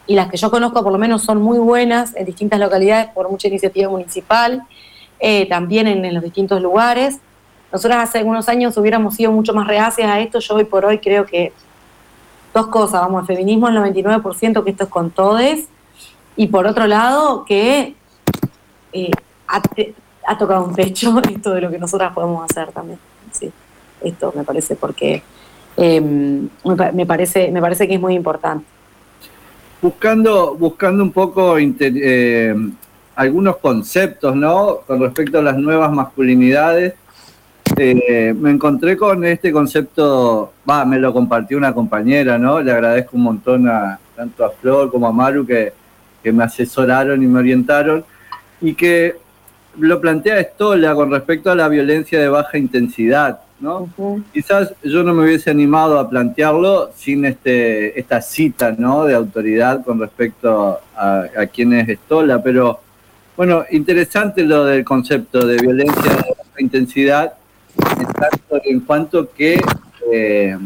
y 0.06 0.14
las 0.14 0.28
que 0.28 0.36
yo 0.36 0.50
conozco 0.50 0.82
por 0.82 0.92
lo 0.92 0.98
menos 0.98 1.22
son 1.22 1.40
muy 1.40 1.58
buenas 1.58 2.14
en 2.16 2.26
distintas 2.26 2.60
localidades 2.60 3.08
por 3.08 3.30
mucha 3.30 3.48
iniciativa 3.48 3.88
municipal, 3.88 4.64
eh, 5.18 5.48
también 5.48 5.86
en, 5.86 6.14
los 6.14 6.22
distintos 6.22 6.60
lugares. 6.60 7.18
Nosotras 7.72 8.08
hace 8.08 8.18
algunos 8.18 8.48
años 8.48 8.76
hubiéramos 8.76 9.14
sido 9.14 9.32
mucho 9.32 9.54
más 9.54 9.66
reacias 9.66 10.10
a 10.10 10.20
esto, 10.20 10.40
yo 10.40 10.56
hoy 10.56 10.64
por 10.64 10.84
hoy 10.84 10.98
creo 10.98 11.24
que 11.24 11.52
dos 12.52 12.66
cosas, 12.66 13.00
vamos, 13.00 13.22
el 13.22 13.36
feminismo 13.36 13.68
el 13.68 13.76
99% 13.76 14.64
que 14.64 14.70
esto 14.70 14.84
es 14.84 14.90
con 14.90 15.10
todes, 15.10 15.68
y 16.36 16.48
por 16.48 16.66
otro 16.66 16.86
lado 16.86 17.44
que 17.44 17.94
eh, 18.92 19.10
ha, 19.46 20.36
tocado 20.36 20.64
un 20.64 20.74
techo 20.74 21.20
esto 21.30 21.52
de 21.52 21.60
lo 21.60 21.70
que 21.70 21.78
nosotras 21.78 22.12
podemos 22.12 22.44
hacer 22.50 22.72
también. 22.72 22.98
Sí 23.30 23.52
esto, 24.02 24.32
me 24.36 24.44
parece, 24.44 24.76
porque 24.76 25.22
em, 25.76 26.48
me, 26.94 27.06
parece, 27.06 27.50
me 27.50 27.60
parece 27.60 27.86
que 27.86 27.94
es 27.94 28.00
muy 28.00 28.14
importante. 28.14 28.64
Buscando, 29.82 30.54
buscando 30.54 31.02
un 31.02 31.12
poco 31.12 31.56
eh, 31.58 32.54
algunos 33.16 33.56
conceptos, 33.56 34.36
¿no? 34.36 34.80
Con 34.86 35.00
respecto 35.00 35.38
a 35.38 35.42
las 35.42 35.56
nuevas 35.56 35.90
masculinidades, 35.92 36.94
eh, 37.76 38.34
me 38.36 38.50
encontré 38.50 38.96
con 38.96 39.24
este 39.24 39.52
concepto, 39.52 40.52
va, 40.68 40.84
me 40.84 40.98
lo 40.98 41.12
compartió 41.12 41.56
una 41.56 41.72
compañera, 41.72 42.36
¿no? 42.36 42.60
Le 42.60 42.72
agradezco 42.72 43.16
un 43.16 43.22
montón 43.22 43.68
a 43.68 43.98
tanto 44.14 44.44
a 44.44 44.50
Flor 44.50 44.90
como 44.90 45.06
a 45.06 45.12
Maru 45.12 45.46
que, 45.46 45.72
que 46.22 46.32
me 46.32 46.44
asesoraron 46.44 47.22
y 47.22 47.26
me 47.26 47.38
orientaron, 47.38 48.04
y 48.60 48.74
que 48.74 49.16
lo 49.78 50.00
plantea 50.00 50.40
Stola 50.42 50.94
con 50.94 51.10
respecto 51.10 51.50
a 51.50 51.54
la 51.54 51.68
violencia 51.68 52.20
de 52.20 52.28
baja 52.28 52.58
intensidad. 52.58 53.40
¿No? 53.60 53.88
Quizás 54.32 54.72
yo 54.82 55.02
no 55.02 55.14
me 55.14 55.24
hubiese 55.24 55.50
animado 55.50 55.98
a 55.98 56.08
plantearlo 56.08 56.90
sin 56.96 57.24
este, 57.24 57.98
esta 57.98 58.20
cita, 58.22 58.74
¿no? 58.76 59.04
De 59.04 59.14
autoridad 59.14 59.84
con 59.84 60.00
respecto 60.00 60.80
a, 60.96 61.26
quién 61.52 61.72
es 61.74 61.88
Stola, 62.00 62.42
pero 62.42 62.80
bueno, 63.36 63.64
interesante 63.70 64.42
lo 64.42 64.64
del 64.64 64.84
concepto 64.84 65.46
de 65.46 65.56
violencia 65.58 66.10
de 66.10 66.16
baja 66.16 66.58
intensidad, 66.58 67.34
en 68.64 68.80
cuanto 68.80 69.30
que 69.32 69.60
eh, 70.12 70.58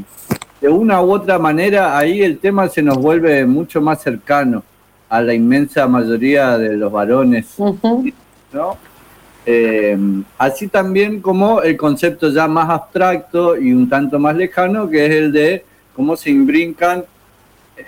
de 0.61 0.69
una 0.69 1.03
u 1.03 1.13
otra 1.13 1.39
manera 1.39 1.97
ahí 1.97 2.23
el 2.23 2.39
tema 2.39 2.69
se 2.69 2.83
nos 2.83 2.97
vuelve 2.97 3.45
mucho 3.45 3.81
más 3.81 4.03
cercano 4.03 4.63
a 5.09 5.21
la 5.21 5.35
inmensa 5.35 5.87
mayoría 5.87 6.59
de 6.59 6.77
los 6.77 6.91
varones, 6.91 7.55
¿no? 7.59 8.77
Eh, 9.47 9.97
así 10.39 10.69
también 10.69 11.21
como 11.21 11.61
el 11.63 11.77
concepto 11.77 12.31
ya 12.31 12.49
más 12.49 12.71
abstracto 12.71 13.59
y 13.59 13.73
un 13.73 13.89
tanto 13.89 14.19
más 14.19 14.37
lejano, 14.37 14.89
que 14.89 15.07
es 15.07 15.13
el 15.13 15.33
de 15.33 15.65
cómo 15.95 16.17
se 16.17 16.31
imbrincan 16.31 17.05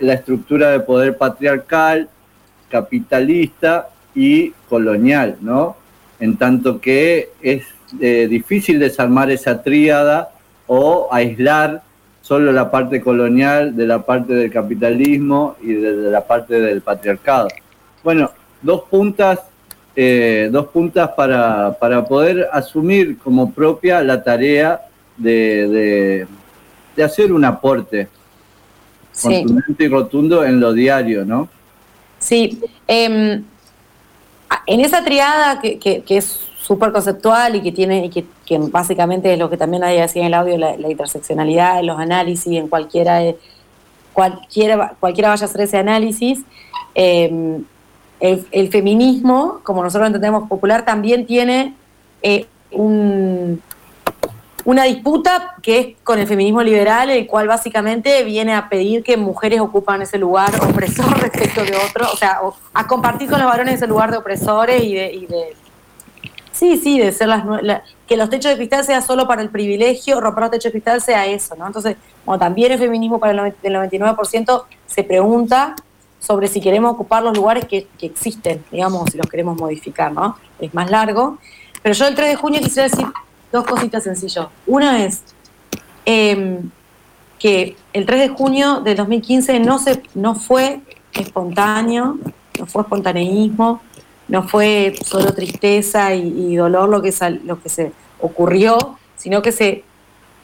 la 0.00 0.14
estructura 0.14 0.70
de 0.70 0.80
poder 0.80 1.16
patriarcal, 1.16 2.08
capitalista 2.68 3.88
y 4.14 4.50
colonial, 4.68 5.36
¿no? 5.40 5.76
En 6.18 6.36
tanto 6.36 6.80
que 6.80 7.30
es 7.40 7.64
eh, 8.00 8.26
difícil 8.28 8.78
desarmar 8.78 9.30
esa 9.30 9.62
tríada 9.62 10.30
o 10.66 11.08
aislar 11.12 11.82
solo 12.22 12.50
la 12.50 12.70
parte 12.70 13.00
colonial 13.00 13.76
de 13.76 13.86
la 13.86 14.04
parte 14.04 14.34
del 14.34 14.50
capitalismo 14.50 15.56
y 15.62 15.74
de, 15.74 15.92
la 16.10 16.26
parte 16.26 16.60
del 16.60 16.80
patriarcado. 16.80 17.48
Bueno, 18.02 18.32
dos 18.62 18.82
puntas, 18.90 19.40
eh, 19.98 20.50
dos 20.52 20.66
puntas 20.66 21.10
para, 21.16 21.72
para, 21.80 22.04
poder 22.04 22.48
asumir 22.52 23.16
como 23.16 23.50
propia 23.50 24.02
la 24.02 24.22
tarea 24.22 24.82
de, 25.16 26.26
de, 26.94 27.02
hacer 27.02 27.32
un 27.32 27.46
aporte 27.46 28.08
contundente 29.22 29.84
y 29.84 29.88
rotundo 29.88 30.44
en 30.44 30.60
lo 30.60 30.74
diario, 30.74 31.24
¿no? 31.24 31.48
Sí, 32.18 32.60
em, 32.86 33.42
en 34.66 34.80
esa 34.80 35.02
triada 35.02 35.60
que, 35.60 35.78
que, 35.78 36.02
que 36.02 36.18
es 36.18 36.46
súper 36.66 36.92
conceptual 36.92 37.56
y 37.56 37.62
que 37.62 37.72
tiene, 37.72 38.04
y 38.04 38.10
que, 38.10 38.24
básicamente 38.58 39.32
es 39.32 39.38
lo 39.38 39.48
que 39.48 39.56
también 39.56 39.80
nadie 39.80 40.02
decía 40.02 40.22
en 40.22 40.26
el 40.26 40.34
audio, 40.34 40.58
la, 40.58 40.90
interseccionalidad, 40.90 41.82
los 41.82 41.98
análisis, 41.98 42.58
en 42.58 42.68
cualquiera, 42.68 43.22
cualquiera, 44.12 44.94
cualquiera 45.00 45.30
vaya 45.30 45.44
a 45.44 45.48
hacer 45.48 45.62
ese 45.62 45.78
análisis. 45.78 46.40
Eh, 46.94 47.62
el, 48.20 48.70
feminismo, 48.70 49.60
como 49.62 49.82
nosotros 49.82 50.06
entendemos 50.06 50.48
popular, 50.48 50.84
también 50.84 51.26
tiene 51.26 51.74
eh, 52.22 52.46
un, 52.70 53.62
una 54.64 54.84
disputa 54.84 55.54
que 55.62 55.78
es 55.78 55.86
con 56.02 56.18
el 56.18 56.26
feminismo 56.26 56.62
liberal, 56.62 57.10
el 57.10 57.26
cual 57.26 57.46
básicamente 57.46 58.24
viene 58.24 58.54
a 58.54 58.68
pedir 58.68 59.02
que 59.02 59.16
mujeres 59.16 59.60
ocupan 59.60 60.02
ese 60.02 60.18
lugar 60.18 60.50
opresor 60.62 61.18
respecto 61.20 61.62
de 61.62 61.76
otros, 61.76 62.12
o 62.12 62.16
sea, 62.16 62.40
a 62.72 62.86
compartir 62.86 63.28
con 63.28 63.38
los 63.38 63.48
varones 63.48 63.74
ese 63.74 63.86
lugar 63.86 64.10
de 64.10 64.16
opresores 64.16 64.82
y 64.82 64.94
de 64.94 65.56
Sí, 66.56 66.78
sí, 66.78 66.98
de 66.98 67.12
ser 67.12 67.28
las 67.28 67.44
que 68.08 68.16
los 68.16 68.30
techos 68.30 68.50
de 68.52 68.56
cristal 68.56 68.82
sea 68.82 69.02
solo 69.02 69.28
para 69.28 69.42
el 69.42 69.50
privilegio, 69.50 70.22
romper 70.22 70.44
los 70.44 70.50
techos 70.52 70.64
de 70.64 70.70
cristal 70.70 71.02
sea 71.02 71.26
eso, 71.26 71.54
¿no? 71.54 71.66
Entonces, 71.66 71.96
como 72.24 72.38
también 72.38 72.72
el 72.72 72.78
feminismo 72.78 73.20
para 73.20 73.32
el, 73.32 73.54
99% 73.62 74.64
se 74.86 75.04
pregunta 75.04 75.76
sobre 76.26 76.48
si 76.48 76.60
queremos 76.60 76.92
ocupar 76.92 77.22
los 77.22 77.36
lugares 77.36 77.66
que, 77.66 77.86
existen, 78.00 78.64
digamos, 78.72 79.10
si 79.10 79.18
los 79.18 79.28
queremos 79.28 79.56
modificar, 79.58 80.12
¿no? 80.12 80.36
Es 80.58 80.74
más 80.74 80.90
largo. 80.90 81.38
Pero 81.82 81.94
yo 81.94 82.06
el 82.08 82.16
3 82.16 82.30
de 82.30 82.36
junio 82.36 82.60
quisiera 82.60 82.88
decir 82.88 83.06
dos 83.52 83.64
cositas 83.64 84.02
sencillas. 84.02 84.48
Una 84.66 85.04
es 85.04 85.22
em, 86.04 86.70
que 87.38 87.76
el 87.92 88.06
3 88.06 88.20
de 88.20 88.28
junio 88.30 88.80
de 88.80 88.96
2015 88.96 89.60
no, 89.60 89.78
se, 89.78 90.02
no 90.14 90.34
fue 90.34 90.80
espontáneo, 91.12 92.18
no 92.58 92.66
fue 92.66 92.82
espontaneísmo, 92.82 93.80
no 94.26 94.48
fue 94.48 94.94
solo 95.04 95.32
tristeza 95.32 96.12
y, 96.14 96.56
dolor 96.56 96.88
lo 96.88 97.02
que, 97.02 97.14
lo 97.44 97.62
que 97.62 97.68
se 97.68 97.92
ocurrió, 98.20 98.98
sino 99.16 99.42
que 99.42 99.52
se 99.52 99.84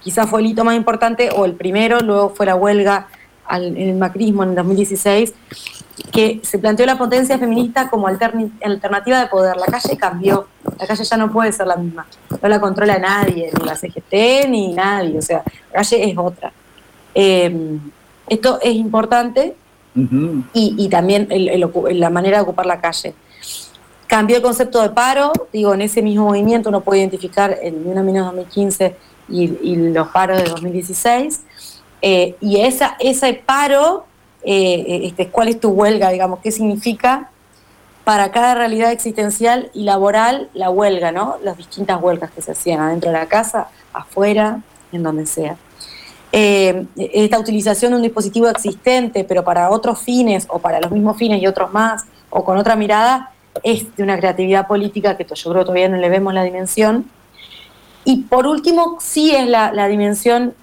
quizás 0.01 0.29
fue 0.29 0.41
el 0.41 0.47
hito 0.47 0.65
más 0.65 0.77
importante 0.77 1.31
o 1.35 1.45
el 1.45 1.55
primero, 1.55 2.01
luego 2.01 2.31
fue 2.31 2.47
la 2.47 2.55
huelga 2.55 3.09
en 3.53 3.77
el 3.77 3.97
macrismo 3.97 4.43
en 4.43 4.51
el 4.51 4.55
2016, 4.57 5.35
que 6.11 6.41
se 6.43 6.59
planteó 6.59 6.87
la 6.87 6.97
potencia 6.97 7.39
feminista 7.39 7.89
como 7.89 8.07
alternativa 8.09 9.21
de 9.21 9.27
poder. 9.27 9.57
La 9.57 9.67
calle 9.67 9.97
cambió, 9.97 10.49
la 10.79 10.87
calle 10.87 11.05
ya 11.05 11.17
no 11.17 11.31
puede 11.31 11.53
ser 11.53 11.67
la 11.67 11.77
misma, 11.77 12.07
no 12.41 12.49
la 12.49 12.61
controla 12.61 12.99
nadie, 12.99 13.51
ni 13.59 13.67
la 13.67 13.77
CGT 13.77 14.49
ni 14.49 14.73
nadie, 14.73 15.19
o 15.19 15.23
sea, 15.23 15.43
la 15.73 15.81
calle 15.81 16.11
es 16.11 16.19
otra. 16.19 16.53
Em, 17.15 17.79
esto 18.29 18.59
es 18.63 18.75
importante 18.75 19.55
y, 20.55 20.89
también 20.89 21.29
la 21.31 22.11
manera 22.11 22.39
de 22.39 22.43
ocupar 22.43 22.67
la 22.67 22.81
calle. 22.81 23.15
Cambió 24.07 24.37
el 24.37 24.43
concepto 24.43 24.83
de 24.83 24.91
paro, 24.91 25.33
digo, 25.53 25.75
en 25.75 25.83
ese 25.83 26.03
mismo 26.03 26.27
movimiento 26.27 26.69
uno 26.69 26.81
puede 26.81 27.01
identificar 27.01 27.59
el 27.63 27.75
una 27.85 28.03
menos 28.03 28.27
2015 28.27 28.97
y, 29.29 29.77
los 29.77 30.09
paros 30.09 30.39
de 30.43 30.45
2016. 30.49 31.41
Eh, 32.03 32.37
y 32.41 32.61
esa, 32.61 32.97
ese 32.99 33.35
paro, 33.35 34.05
eh, 34.43 35.03
este, 35.05 35.29
¿cuál 35.29 35.49
es 35.49 35.61
tu 35.61 35.71
huelga? 35.71 36.11
Digamos, 36.11 36.41
¿qué 36.41 36.51
significa 36.51 37.31
para 38.05 38.33
cada 38.33 38.55
realidad 38.55 38.91
existencial 38.91 39.71
y 39.73 39.85
laboral 39.85 40.51
la 40.55 40.71
huelga, 40.71 41.13
¿no? 41.13 41.37
Las 41.43 41.57
distintas 41.57 42.03
huelgas 42.03 42.33
que 42.33 42.43
se 42.43 42.53
hacían 42.53 42.81
adentro 42.81 43.13
de 43.13 43.19
la 43.19 43.27
casa, 43.27 43.69
afuera, 43.93 44.61
en 44.91 45.03
donde 45.03 45.27
sea. 45.27 45.57
Eh, 46.33 46.87
esta 46.97 47.39
utilización 47.39 47.93
de 47.93 47.97
un 47.97 48.03
dispositivo 48.03 48.49
existente, 48.49 49.23
pero 49.23 49.45
para 49.45 49.71
otros 49.71 50.01
fines 50.01 50.47
o 50.49 50.59
para 50.59 50.81
los 50.81 50.91
mismos 50.91 51.17
fines 51.17 51.41
y 51.41 51.47
otros 51.47 51.73
más, 51.73 52.05
o 52.31 52.45
con 52.45 52.57
otra 52.57 52.75
mirada, 52.75 53.31
es 53.63 53.95
de 53.97 54.03
una 54.03 54.17
creatividad 54.17 54.67
política 54.67 55.17
que 55.17 55.27
yo 55.33 55.51
creo 55.51 55.65
todavía 55.65 55.89
no 55.89 55.99
le 55.99 56.09
vemos 56.09 56.33
la 56.35 56.43
dimensión. 56.43 57.09
Y 58.05 58.23
por 58.23 58.47
último, 58.47 58.97
sí 59.01 59.35
es 59.35 59.47
la, 59.47 59.87
dimensión 59.89 60.55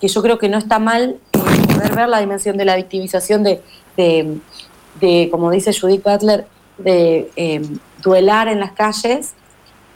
que 0.00 0.08
yo 0.08 0.22
creo 0.22 0.38
que 0.38 0.48
no 0.48 0.58
está 0.58 0.78
mal 0.78 1.16
poder 1.32 1.94
ver 1.94 2.08
la 2.08 2.20
dimensión 2.20 2.56
de 2.56 2.64
la 2.64 2.76
victimización 2.76 3.42
de, 3.42 3.62
de, 3.96 5.28
como 5.30 5.50
dice 5.50 5.72
Judith 5.78 6.02
Butler, 6.02 6.46
de 6.78 7.30
eh, 7.36 7.62
duelar 8.02 8.48
en 8.48 8.60
las 8.60 8.72
calles, 8.72 9.32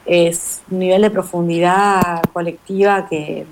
es 0.05 0.61
un 0.71 0.79
nivel 0.79 1.03
de 1.03 1.11
profundidad 1.11 2.23
colectiva 2.33 3.07
que 3.07 3.45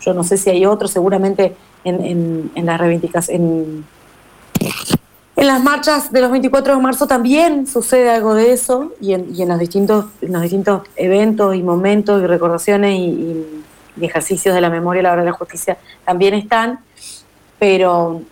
yo 0.00 0.14
no 0.14 0.24
sé 0.24 0.36
si 0.36 0.50
hay 0.50 0.64
otro, 0.64 0.88
seguramente 0.88 1.56
en, 1.84 2.04
en, 2.04 2.52
en 2.54 2.66
la 2.66 2.76
reivindicación, 2.76 3.84
en 5.42 5.46
las 5.48 5.62
marchas 5.62 6.12
de 6.12 6.20
los 6.20 6.30
24 6.30 6.76
de 6.76 6.80
marzo 6.82 7.06
también 7.06 7.66
sucede 7.66 8.10
algo 8.10 8.34
de 8.34 8.52
eso 8.52 8.92
y 9.00 9.14
en, 9.14 9.48
los, 9.48 9.58
distintos, 9.58 10.04
los 10.20 10.42
distintos 10.42 10.82
eventos 10.94 11.56
y 11.56 11.62
momentos 11.62 12.22
y 12.22 12.26
recordaciones 12.26 12.98
y, 12.98 13.44
ejercicios 14.00 14.54
de 14.54 14.60
la 14.60 14.70
memoria 14.70 15.00
y 15.00 15.02
la 15.02 15.12
hora 15.12 15.22
de 15.22 15.30
la 15.30 15.36
justicia 15.36 15.78
también 16.04 16.34
están, 16.34 16.80
pero 17.58 18.22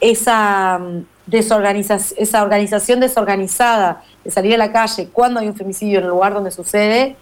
esa, 0.00 0.78
mm, 0.78 1.04
desorganización, 1.30 2.18
esa 2.20 2.42
organización 2.42 3.00
desorganizada 3.00 4.02
de 4.24 4.30
salir 4.30 4.54
a 4.54 4.58
la 4.58 4.72
calle 4.72 5.08
cuando 5.12 5.40
hay 5.40 5.48
un 5.48 5.54
femicidio 5.54 5.98
en 5.98 6.04
el 6.04 6.10
lugar 6.10 6.34
donde 6.34 6.50
sucede 6.50 7.16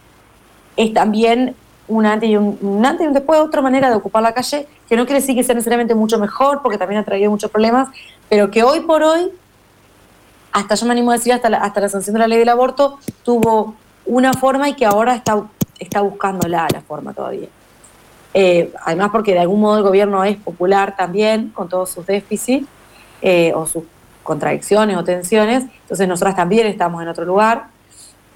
es 0.77 0.95
también 0.95 1.55
un 1.89 2.07
antes 2.07 2.29
y 2.29 2.37
un, 2.37 2.85
antes 2.85 3.05
y 3.05 3.09
un 3.09 3.15
después, 3.15 3.41
otra 3.41 3.63
manera 3.63 3.89
de 3.89 3.97
ocupar 3.97 4.23
la 4.23 4.33
calle, 4.33 4.67
que 4.89 4.97
no 4.97 5.07
quiere 5.07 5.21
decir 5.21 5.35
que 5.35 5.43
sea 5.43 5.55
necesariamente 5.55 5.95
mucho 5.95 6.19
mejor, 6.19 6.61
porque 6.63 6.79
también 6.79 7.01
ha 7.01 7.05
traído 7.05 7.31
muchos 7.31 7.51
problemas, 7.51 7.89
pero 8.29 8.51
que 8.51 8.63
hoy 8.63 8.81
por 8.81 9.03
hoy, 9.03 9.31
hasta 10.53 10.75
yo 10.75 10.87
me 10.87 10.93
animo 10.93 11.11
a 11.11 11.15
decir, 11.15 11.33
hasta 11.33 11.49
la, 11.49 11.59
hasta 11.59 11.81
la 11.81 11.89
sanción 11.89 12.15
de 12.15 12.21
la 12.21 12.29
ley 12.29 12.39
del 12.39 12.49
aborto, 12.51 12.99
tuvo 13.25 13.75
una 14.05 14.35
forma 14.35 14.69
y 14.69 14.75
que 14.75 14.85
ahora 14.85 15.15
está, 15.15 15.43
está 15.79 16.03
buscándola 16.03 16.69
la 16.73 16.81
forma 16.83 17.13
todavía. 17.15 17.49
Eh, 18.41 18.73
además 18.85 19.09
porque 19.11 19.33
de 19.33 19.41
algún 19.41 19.61
modo 19.61 19.79
el 19.79 19.83
gobierno 19.83 20.23
es 20.23 20.37
popular 20.37 20.95
también, 20.97 21.49
con 21.49 21.69
todos 21.69 21.91
sus 21.91 22.07
déficits 22.07 22.69
eh, 23.21 23.53
o 23.53 23.67
sus 23.67 23.83
contradicciones 24.23 24.97
o 24.97 25.03
tensiones, 25.03 25.65
entonces 25.83 26.07
nosotras 26.07 26.37
también 26.37 26.69
estamos 26.69 27.03
en 27.03 27.09
otro 27.09 27.25
lugar. 27.25 27.67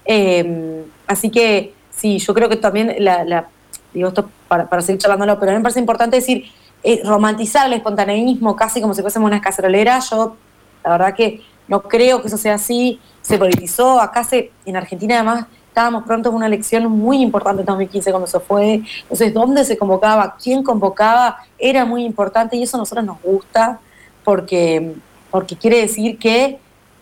Eh, 0.03 0.83
así 1.07 1.29
que 1.29 1.73
sí, 1.95 2.19
yo 2.19 2.33
creo 2.33 2.49
que 2.49 2.57
también, 2.57 2.93
la, 2.99 3.47
digo 3.93 4.09
esto 4.09 4.29
para, 4.49 4.67
para 4.67 4.81
seguir 4.81 4.99
charlándolo, 4.99 5.39
pero 5.39 5.51
a 5.51 5.53
mí 5.53 5.59
me 5.59 5.63
parece 5.63 5.79
importante 5.79 6.17
decir, 6.17 6.51
eh, 6.83 7.01
romantizar 7.05 7.67
el 7.67 7.73
espontaneísmo 7.73 8.57
casi 8.57 8.81
como 8.81 8.93
si 8.93 9.01
fuésemos 9.01 9.27
unas 9.27 9.39
caceroleras, 9.39 10.09
yo 10.09 10.35
la 10.83 10.91
verdad 10.91 11.15
que 11.15 11.39
no 11.69 11.81
creo 11.83 12.21
que 12.21 12.27
eso 12.27 12.37
sea 12.37 12.55
así, 12.55 12.99
se 13.21 13.37
politizó, 13.37 14.01
acá 14.01 14.25
se, 14.25 14.51
en 14.65 14.75
Argentina 14.75 15.15
además 15.15 15.45
estábamos 15.73 16.03
pronto 16.03 16.29
en 16.29 16.35
una 16.35 16.45
elección 16.45 16.85
muy 16.85 17.19
importante 17.19 17.63
en 17.63 17.65
2015 17.65 18.11
cuando 18.11 18.27
se 18.27 18.39
fue, 18.39 18.83
entonces 19.01 19.33
dónde 19.33 19.65
se 19.65 19.75
convocaba, 19.75 20.35
quién 20.41 20.61
convocaba, 20.61 21.39
era 21.57 21.83
muy 21.83 22.05
importante 22.05 22.55
y 22.55 22.61
eso 22.61 22.77
a 22.77 22.81
nosotros 22.81 23.03
nos 23.03 23.19
gusta 23.23 23.79
porque, 24.23 24.93
porque 25.31 25.55
quiere 25.55 25.79
decir 25.79 26.19
que 26.19 26.59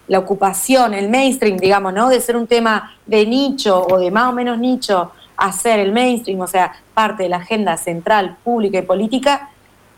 la 0.08 0.20
ocupación, 0.20 0.94
el 0.94 1.10
mainstream, 1.10 1.58
digamos, 1.58 1.94
¿no? 1.94 2.08
De 2.08 2.22
ser 2.22 2.38
un 2.38 2.48
tema 2.48 2.96
de 3.06 3.26
nicho 3.26 3.86
o 3.86 4.00
de 4.00 4.10
más 4.10 4.30
o 4.30 4.32
menos 4.32 4.58
nicho 4.58 5.12
a 5.36 5.52
ser 5.52 5.80
el 5.80 5.92
mainstream, 5.92 6.40
o 6.40 6.48
sea, 6.48 6.72
parte 6.94 7.24
de 7.24 7.30
la 7.30 7.38
agenda 7.38 7.76
central, 7.76 8.38
pública 8.42 8.78
y 8.78 8.84
política, 8.84 9.50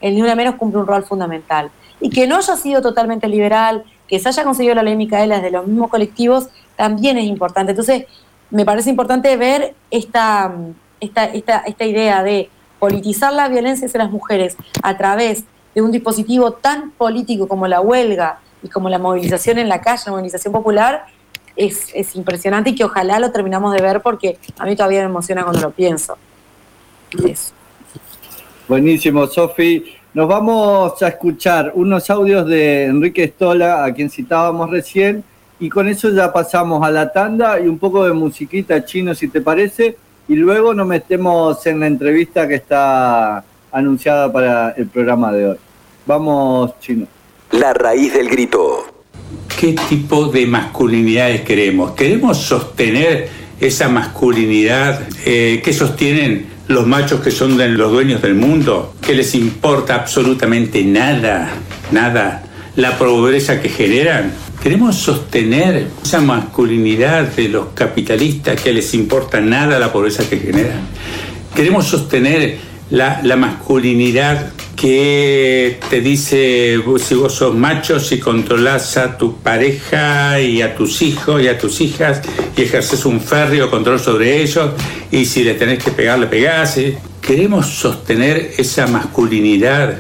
el 0.02 0.16
Ni 0.16 0.24
Una 0.24 0.34
Menos 0.34 0.56
cumple 0.56 0.80
un 0.80 0.88
rol 0.88 1.04
fundamental. 1.04 1.70
Y 2.00 2.10
que 2.10 2.26
no 2.26 2.38
haya 2.38 2.56
sido 2.58 2.82
totalmente 2.82 3.28
liberal, 3.28 3.84
que 4.08 4.20
se 4.20 4.30
haya 4.30 4.44
conseguido 4.44 4.74
la 4.74 4.82
ley 4.82 4.96
Micaela 4.96 5.42
de 5.42 5.52
los 5.52 5.68
mismos 5.68 5.90
colectivos, 5.90 6.48
también 6.76 7.18
es 7.18 7.26
importante. 7.26 7.72
Entonces, 7.72 8.06
me 8.54 8.66
parece 8.66 8.92
importante 8.92 9.36
ver 9.36 9.74
esta, 9.90 10.54
esta, 11.00 11.26
esta, 11.26 11.58
esta 11.60 11.86
idea 11.86 12.24
de 12.24 12.50
politizar 12.78 13.34
la 13.34 13.50
violencia 13.50 13.88
hacia 13.88 13.98
las 13.98 14.12
mujeres 14.12 14.56
a 14.84 14.96
través 14.96 15.44
de 15.74 15.82
un 15.82 15.92
dispositivo 15.92 16.52
tan 16.52 16.92
político 16.92 17.48
como 17.48 17.68
la 17.68 17.82
huelga 17.82 18.40
y 18.62 18.70
como 18.70 18.90
la 18.90 19.00
movilización 19.00 19.58
en 19.58 19.70
la 19.70 19.82
calle, 19.82 20.04
la 20.06 20.12
movilización 20.12 20.54
popular, 20.54 21.08
es, 21.56 21.90
es 21.96 22.16
impresionante 22.16 22.70
y 22.70 22.76
que 22.76 22.84
ojalá 22.84 23.20
lo 23.20 23.32
terminamos 23.32 23.74
de 23.74 23.82
ver 23.82 24.02
porque 24.02 24.38
a 24.60 24.66
mí 24.66 24.76
todavía 24.76 25.00
me 25.00 25.06
emociona 25.06 25.44
cuando 25.44 25.62
lo 25.62 25.72
pienso. 25.72 26.16
Buenísimo, 28.68 29.26
Sofi. 29.26 29.96
Nos 30.14 30.28
vamos 30.28 31.02
a 31.02 31.08
escuchar 31.08 31.72
unos 31.74 32.08
audios 32.12 32.48
de 32.48 32.86
Enrique 32.86 33.24
Stola, 33.30 33.84
a 33.84 33.92
quien 33.92 34.12
citábamos 34.12 34.70
recién, 34.70 35.24
y 35.60 35.70
con 35.70 35.88
eso 35.88 36.10
ya 36.10 36.32
pasamos 36.34 36.86
a 36.86 36.92
la 36.92 37.12
tanda 37.12 37.60
y 37.60 37.68
un 37.68 37.78
poco 37.78 38.06
de 38.06 38.14
musiquita 38.14 38.84
chino, 38.86 39.16
si 39.16 39.28
te 39.28 39.42
parece, 39.42 39.98
y 40.28 40.36
luego 40.36 40.74
nos 40.74 40.88
metemos 40.88 41.66
en 41.66 41.80
la 41.80 41.88
entrevista 41.88 42.48
que 42.48 42.56
está 42.56 43.44
anunciada 43.72 44.32
para 44.32 44.72
el 44.72 44.88
programa 44.88 45.32
de 45.32 45.50
hoy. 45.50 45.58
Vamos, 46.06 46.80
chino. 46.80 47.08
La 47.52 47.74
raíz 47.74 48.14
del 48.14 48.30
grito. 48.30 48.86
¿Qué 49.60 49.76
tipo 49.88 50.28
de 50.28 50.46
masculinidades 50.46 51.42
queremos? 51.42 51.92
¿Queremos 51.92 52.38
sostener 52.38 53.30
esa 53.60 53.88
masculinidad 53.88 55.02
eh, 55.26 55.62
que 55.64 55.72
sostienen 55.72 56.48
los 56.68 56.88
machos 56.88 57.22
que 57.22 57.32
son 57.32 57.58
de 57.58 57.70
los 57.70 57.92
dueños 57.92 58.22
del 58.22 58.36
mundo, 58.36 58.94
que 59.02 59.14
les 59.14 59.36
importa 59.36 59.96
absolutamente 59.96 60.84
nada, 60.84 61.50
nada, 61.92 62.44
la 62.76 62.98
pobreza 62.98 63.62
que 63.62 63.70
generan. 63.70 64.32
Queremos 64.64 64.96
sostener 64.96 65.90
esa 66.06 66.22
masculinidad 66.22 67.28
de 67.34 67.50
los 67.50 67.68
capitalistas 67.74 68.62
que 68.62 68.72
les 68.72 68.94
importa 68.94 69.42
nada 69.42 69.78
la 69.78 69.92
pobreza 69.92 70.24
que 70.30 70.38
generan. 70.38 70.80
Queremos 71.54 71.86
sostener 71.86 72.60
la, 72.90 73.20
la 73.24 73.36
masculinidad 73.36 74.54
que 74.78 75.82
te 75.90 76.00
dice 76.00 76.80
si 76.98 77.14
vos 77.16 77.34
sos 77.34 77.54
macho, 77.54 78.00
si 78.00 78.20
controlás 78.20 78.96
a 78.96 79.18
tu 79.18 79.36
pareja 79.36 80.40
y 80.40 80.62
a 80.62 80.78
tus 80.78 81.02
hijos 81.02 81.44
y 81.44 81.50
a 81.50 81.58
tus 81.58 81.82
hijas 81.82 82.22
y 82.56 82.62
ejerces 82.62 83.06
un 83.06 83.20
férreo 83.20 83.70
control 83.70 84.00
sobre 84.00 84.42
ellos 84.42 84.72
y 85.12 85.26
si 85.26 85.44
le 85.44 85.56
tenés 85.56 85.84
que 85.84 85.92
pegar, 85.92 86.20
le 86.20 86.28
pegás. 86.28 86.78
¿eh? 86.78 86.98
Queremos 87.22 87.68
sostener 87.68 88.54
esa 88.58 88.88
masculinidad, 88.88 89.98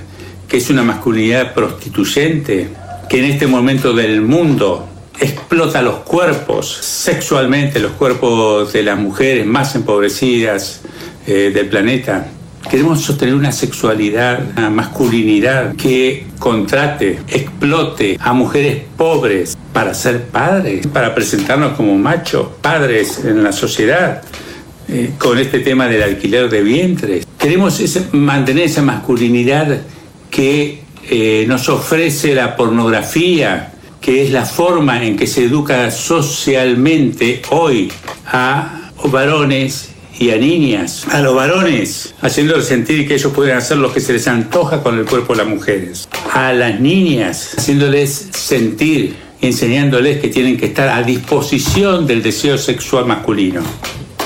que 0.47 0.56
es 0.56 0.69
una 0.69 0.84
masculinidad 0.84 1.54
prostituyente, 1.54 2.69
que 3.13 3.19
en 3.19 3.26
este 3.26 3.45
momento 3.45 3.93
del 3.93 4.23
mundo 4.23 4.88
explota 5.19 5.84
los 5.84 5.97
cuerpos, 5.97 6.67
sexualmente 6.82 7.80
los 7.80 7.91
cuerpos 7.91 8.73
de 8.73 8.82
las 8.82 8.97
mujeres 8.97 9.45
más 9.45 9.76
empobrecidas 9.76 10.82
eh, 11.28 11.52
del 11.54 11.67
planeta 11.67 12.26
Queremos 12.71 13.02
sostener 13.02 13.36
una 13.36 13.52
sexualidad, 13.52 14.41
una 14.58 14.71
masculinidad 14.71 15.76
que 15.76 16.26
contrate, 16.39 17.19
explote 17.28 18.17
a 18.19 18.34
mujeres 18.34 18.82
pobres 18.97 19.56
para 19.71 19.93
ser 19.93 20.23
padres, 20.23 20.88
para 20.88 21.13
presentarnos 21.13 21.73
como 21.73 21.95
machos, 21.95 22.47
padres 22.62 23.23
en 23.26 23.43
la 23.43 23.52
sociedad, 23.52 24.23
eh, 24.88 25.12
con 25.19 25.38
este 25.38 25.60
tema 25.60 25.88
del 25.88 26.02
alquiler 26.02 26.49
de 26.49 26.62
vientres. 26.62 27.28
Queremos 27.38 27.80
mantener 28.12 28.63
esa 28.63 28.82
masculinidad 28.82 29.82
que 30.32 30.82
eh, 31.09 31.45
nos 31.47 31.69
ofrece 31.69 32.33
la 32.33 32.55
pornografía, 32.55 33.73
que 33.99 34.23
es 34.23 34.31
la 34.31 34.45
forma 34.45 35.03
en 35.03 35.15
que 35.17 35.27
se 35.27 35.45
educa 35.45 35.89
socialmente 35.91 37.41
hoy 37.49 37.91
a 38.25 38.91
varones 39.05 39.89
y 40.17 40.29
a 40.29 40.37
niñas, 40.37 41.05
a 41.11 41.21
los 41.21 41.35
varones, 41.35 42.13
haciéndoles 42.21 42.65
sentir 42.65 43.07
que 43.07 43.15
ellos 43.15 43.33
pueden 43.33 43.57
hacer 43.57 43.77
lo 43.77 43.91
que 43.91 43.99
se 43.99 44.13
les 44.13 44.27
antoja 44.27 44.81
con 44.81 44.97
el 44.97 45.05
cuerpo 45.05 45.33
de 45.33 45.39
las 45.39 45.47
mujeres. 45.47 46.07
A 46.31 46.53
las 46.53 46.79
niñas, 46.79 47.55
haciéndoles 47.57 48.29
sentir, 48.31 49.15
enseñándoles 49.41 50.21
que 50.21 50.29
tienen 50.29 50.57
que 50.57 50.67
estar 50.67 50.89
a 50.89 51.01
disposición 51.03 52.05
del 52.05 52.21
deseo 52.21 52.57
sexual 52.57 53.05
masculino. 53.05 53.61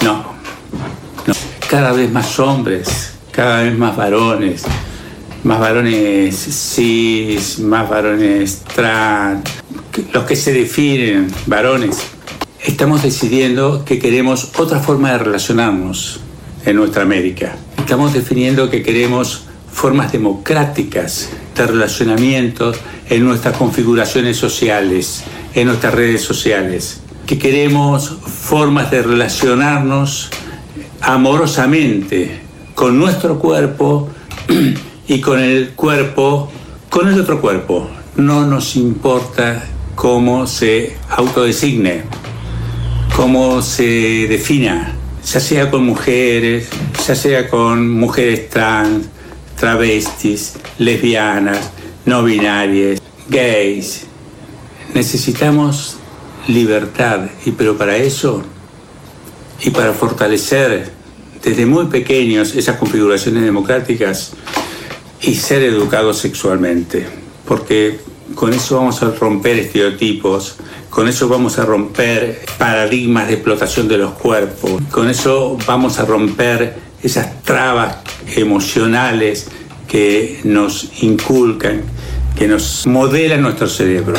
No, 0.03 0.13
no. 1.25 1.33
Cada 1.69 1.91
vez 1.93 2.11
más 2.11 2.37
hombres, 2.39 3.13
cada 3.31 3.63
vez 3.63 3.77
más 3.77 3.95
varones, 3.95 4.63
más 5.47 5.62
varones 5.62 6.36
cis, 6.36 7.60
más 7.60 7.89
varones 7.89 8.63
trans, 8.75 9.49
los 10.12 10.25
que 10.25 10.36
se 10.36 10.51
definen 10.51 11.31
varones 11.45 11.99
estamos 12.65 13.01
decidiendo 13.01 13.86
que 13.86 13.97
queremos 13.97 14.51
otra 14.57 14.79
forma 14.81 15.13
de 15.13 15.19
relacionarnos 15.19 16.19
en 16.65 16.75
nuestra 16.75 17.03
América. 17.03 17.55
Estamos 17.77 18.13
definiendo 18.13 18.69
que 18.69 18.83
queremos 18.83 19.43
formas 19.71 20.12
democráticas 20.12 21.29
de 21.55 21.65
relacionamiento 21.65 22.73
en 23.10 23.23
nuestras 23.23 23.55
configuraciones 23.55 24.36
sociales, 24.36 25.23
en 25.55 25.67
nuestras 25.67 25.93
redes 25.93 26.23
sociales. 26.23 26.99
Que 27.25 27.39
queremos 27.39 28.17
formas 28.25 28.91
de 28.91 29.01
relacionarnos 29.01 30.29
amorosamente 30.99 32.41
con 32.75 32.99
nuestro 32.99 33.39
cuerpo 33.39 34.10
y 35.07 35.21
con 35.21 35.39
el 35.39 35.69
cuerpo, 35.69 36.51
con 36.89 37.07
el 37.07 37.19
otro 37.19 37.41
cuerpo. 37.41 37.89
No 38.15 38.45
nos 38.45 38.75
importa 38.75 39.63
cómo 39.95 40.47
se 40.47 40.95
autodesigne 41.09 42.03
cómo 43.17 43.63
se 43.63 44.27
defina, 44.29 44.93
ya 45.25 45.39
sea 45.39 45.71
con 45.71 45.83
mujeres, 45.83 46.67
ya 47.07 47.15
sea 47.15 47.49
con 47.49 47.89
mujeres 47.89 48.47
trans, 48.47 49.07
travestis, 49.59 50.53
lesbianas, 50.77 51.71
no 52.05 52.23
binarias, 52.23 53.01
gays. 53.27 54.05
Necesitamos 54.93 55.97
libertad 56.47 57.21
y 57.43 57.51
pero 57.53 57.75
para 57.75 57.97
eso 57.97 58.43
y 59.63 59.71
para 59.71 59.93
fortalecer 59.93 60.91
desde 61.43 61.65
muy 61.65 61.87
pequeños 61.87 62.55
esas 62.55 62.77
configuraciones 62.77 63.41
democráticas 63.41 64.33
y 65.21 65.36
ser 65.36 65.63
educados 65.63 66.19
sexualmente, 66.19 67.06
porque 67.45 67.99
con 68.36 68.53
eso 68.53 68.77
vamos 68.77 69.01
a 69.01 69.12
romper 69.12 69.58
estereotipos, 69.60 70.58
con 70.89 71.08
eso 71.08 71.27
vamos 71.27 71.60
a 71.60 71.65
romper 71.65 72.45
paradigmas 72.58 73.27
de 73.27 73.36
explotación 73.36 73.88
de 73.88 73.97
los 73.97 74.13
cuerpos. 74.13 74.82
Con 74.91 75.10
eso 75.10 75.58
vamos 75.65 75.99
a 75.99 76.06
romper 76.06 76.75
esas 77.03 77.43
trabas 77.43 77.97
emocionales 78.36 79.47
que 79.88 80.39
nos 80.43 81.03
inculcan, 81.03 81.82
que 82.38 82.47
nos 82.47 82.86
modelan 82.86 83.41
nuestro 83.41 83.67
cerebro. 83.67 84.17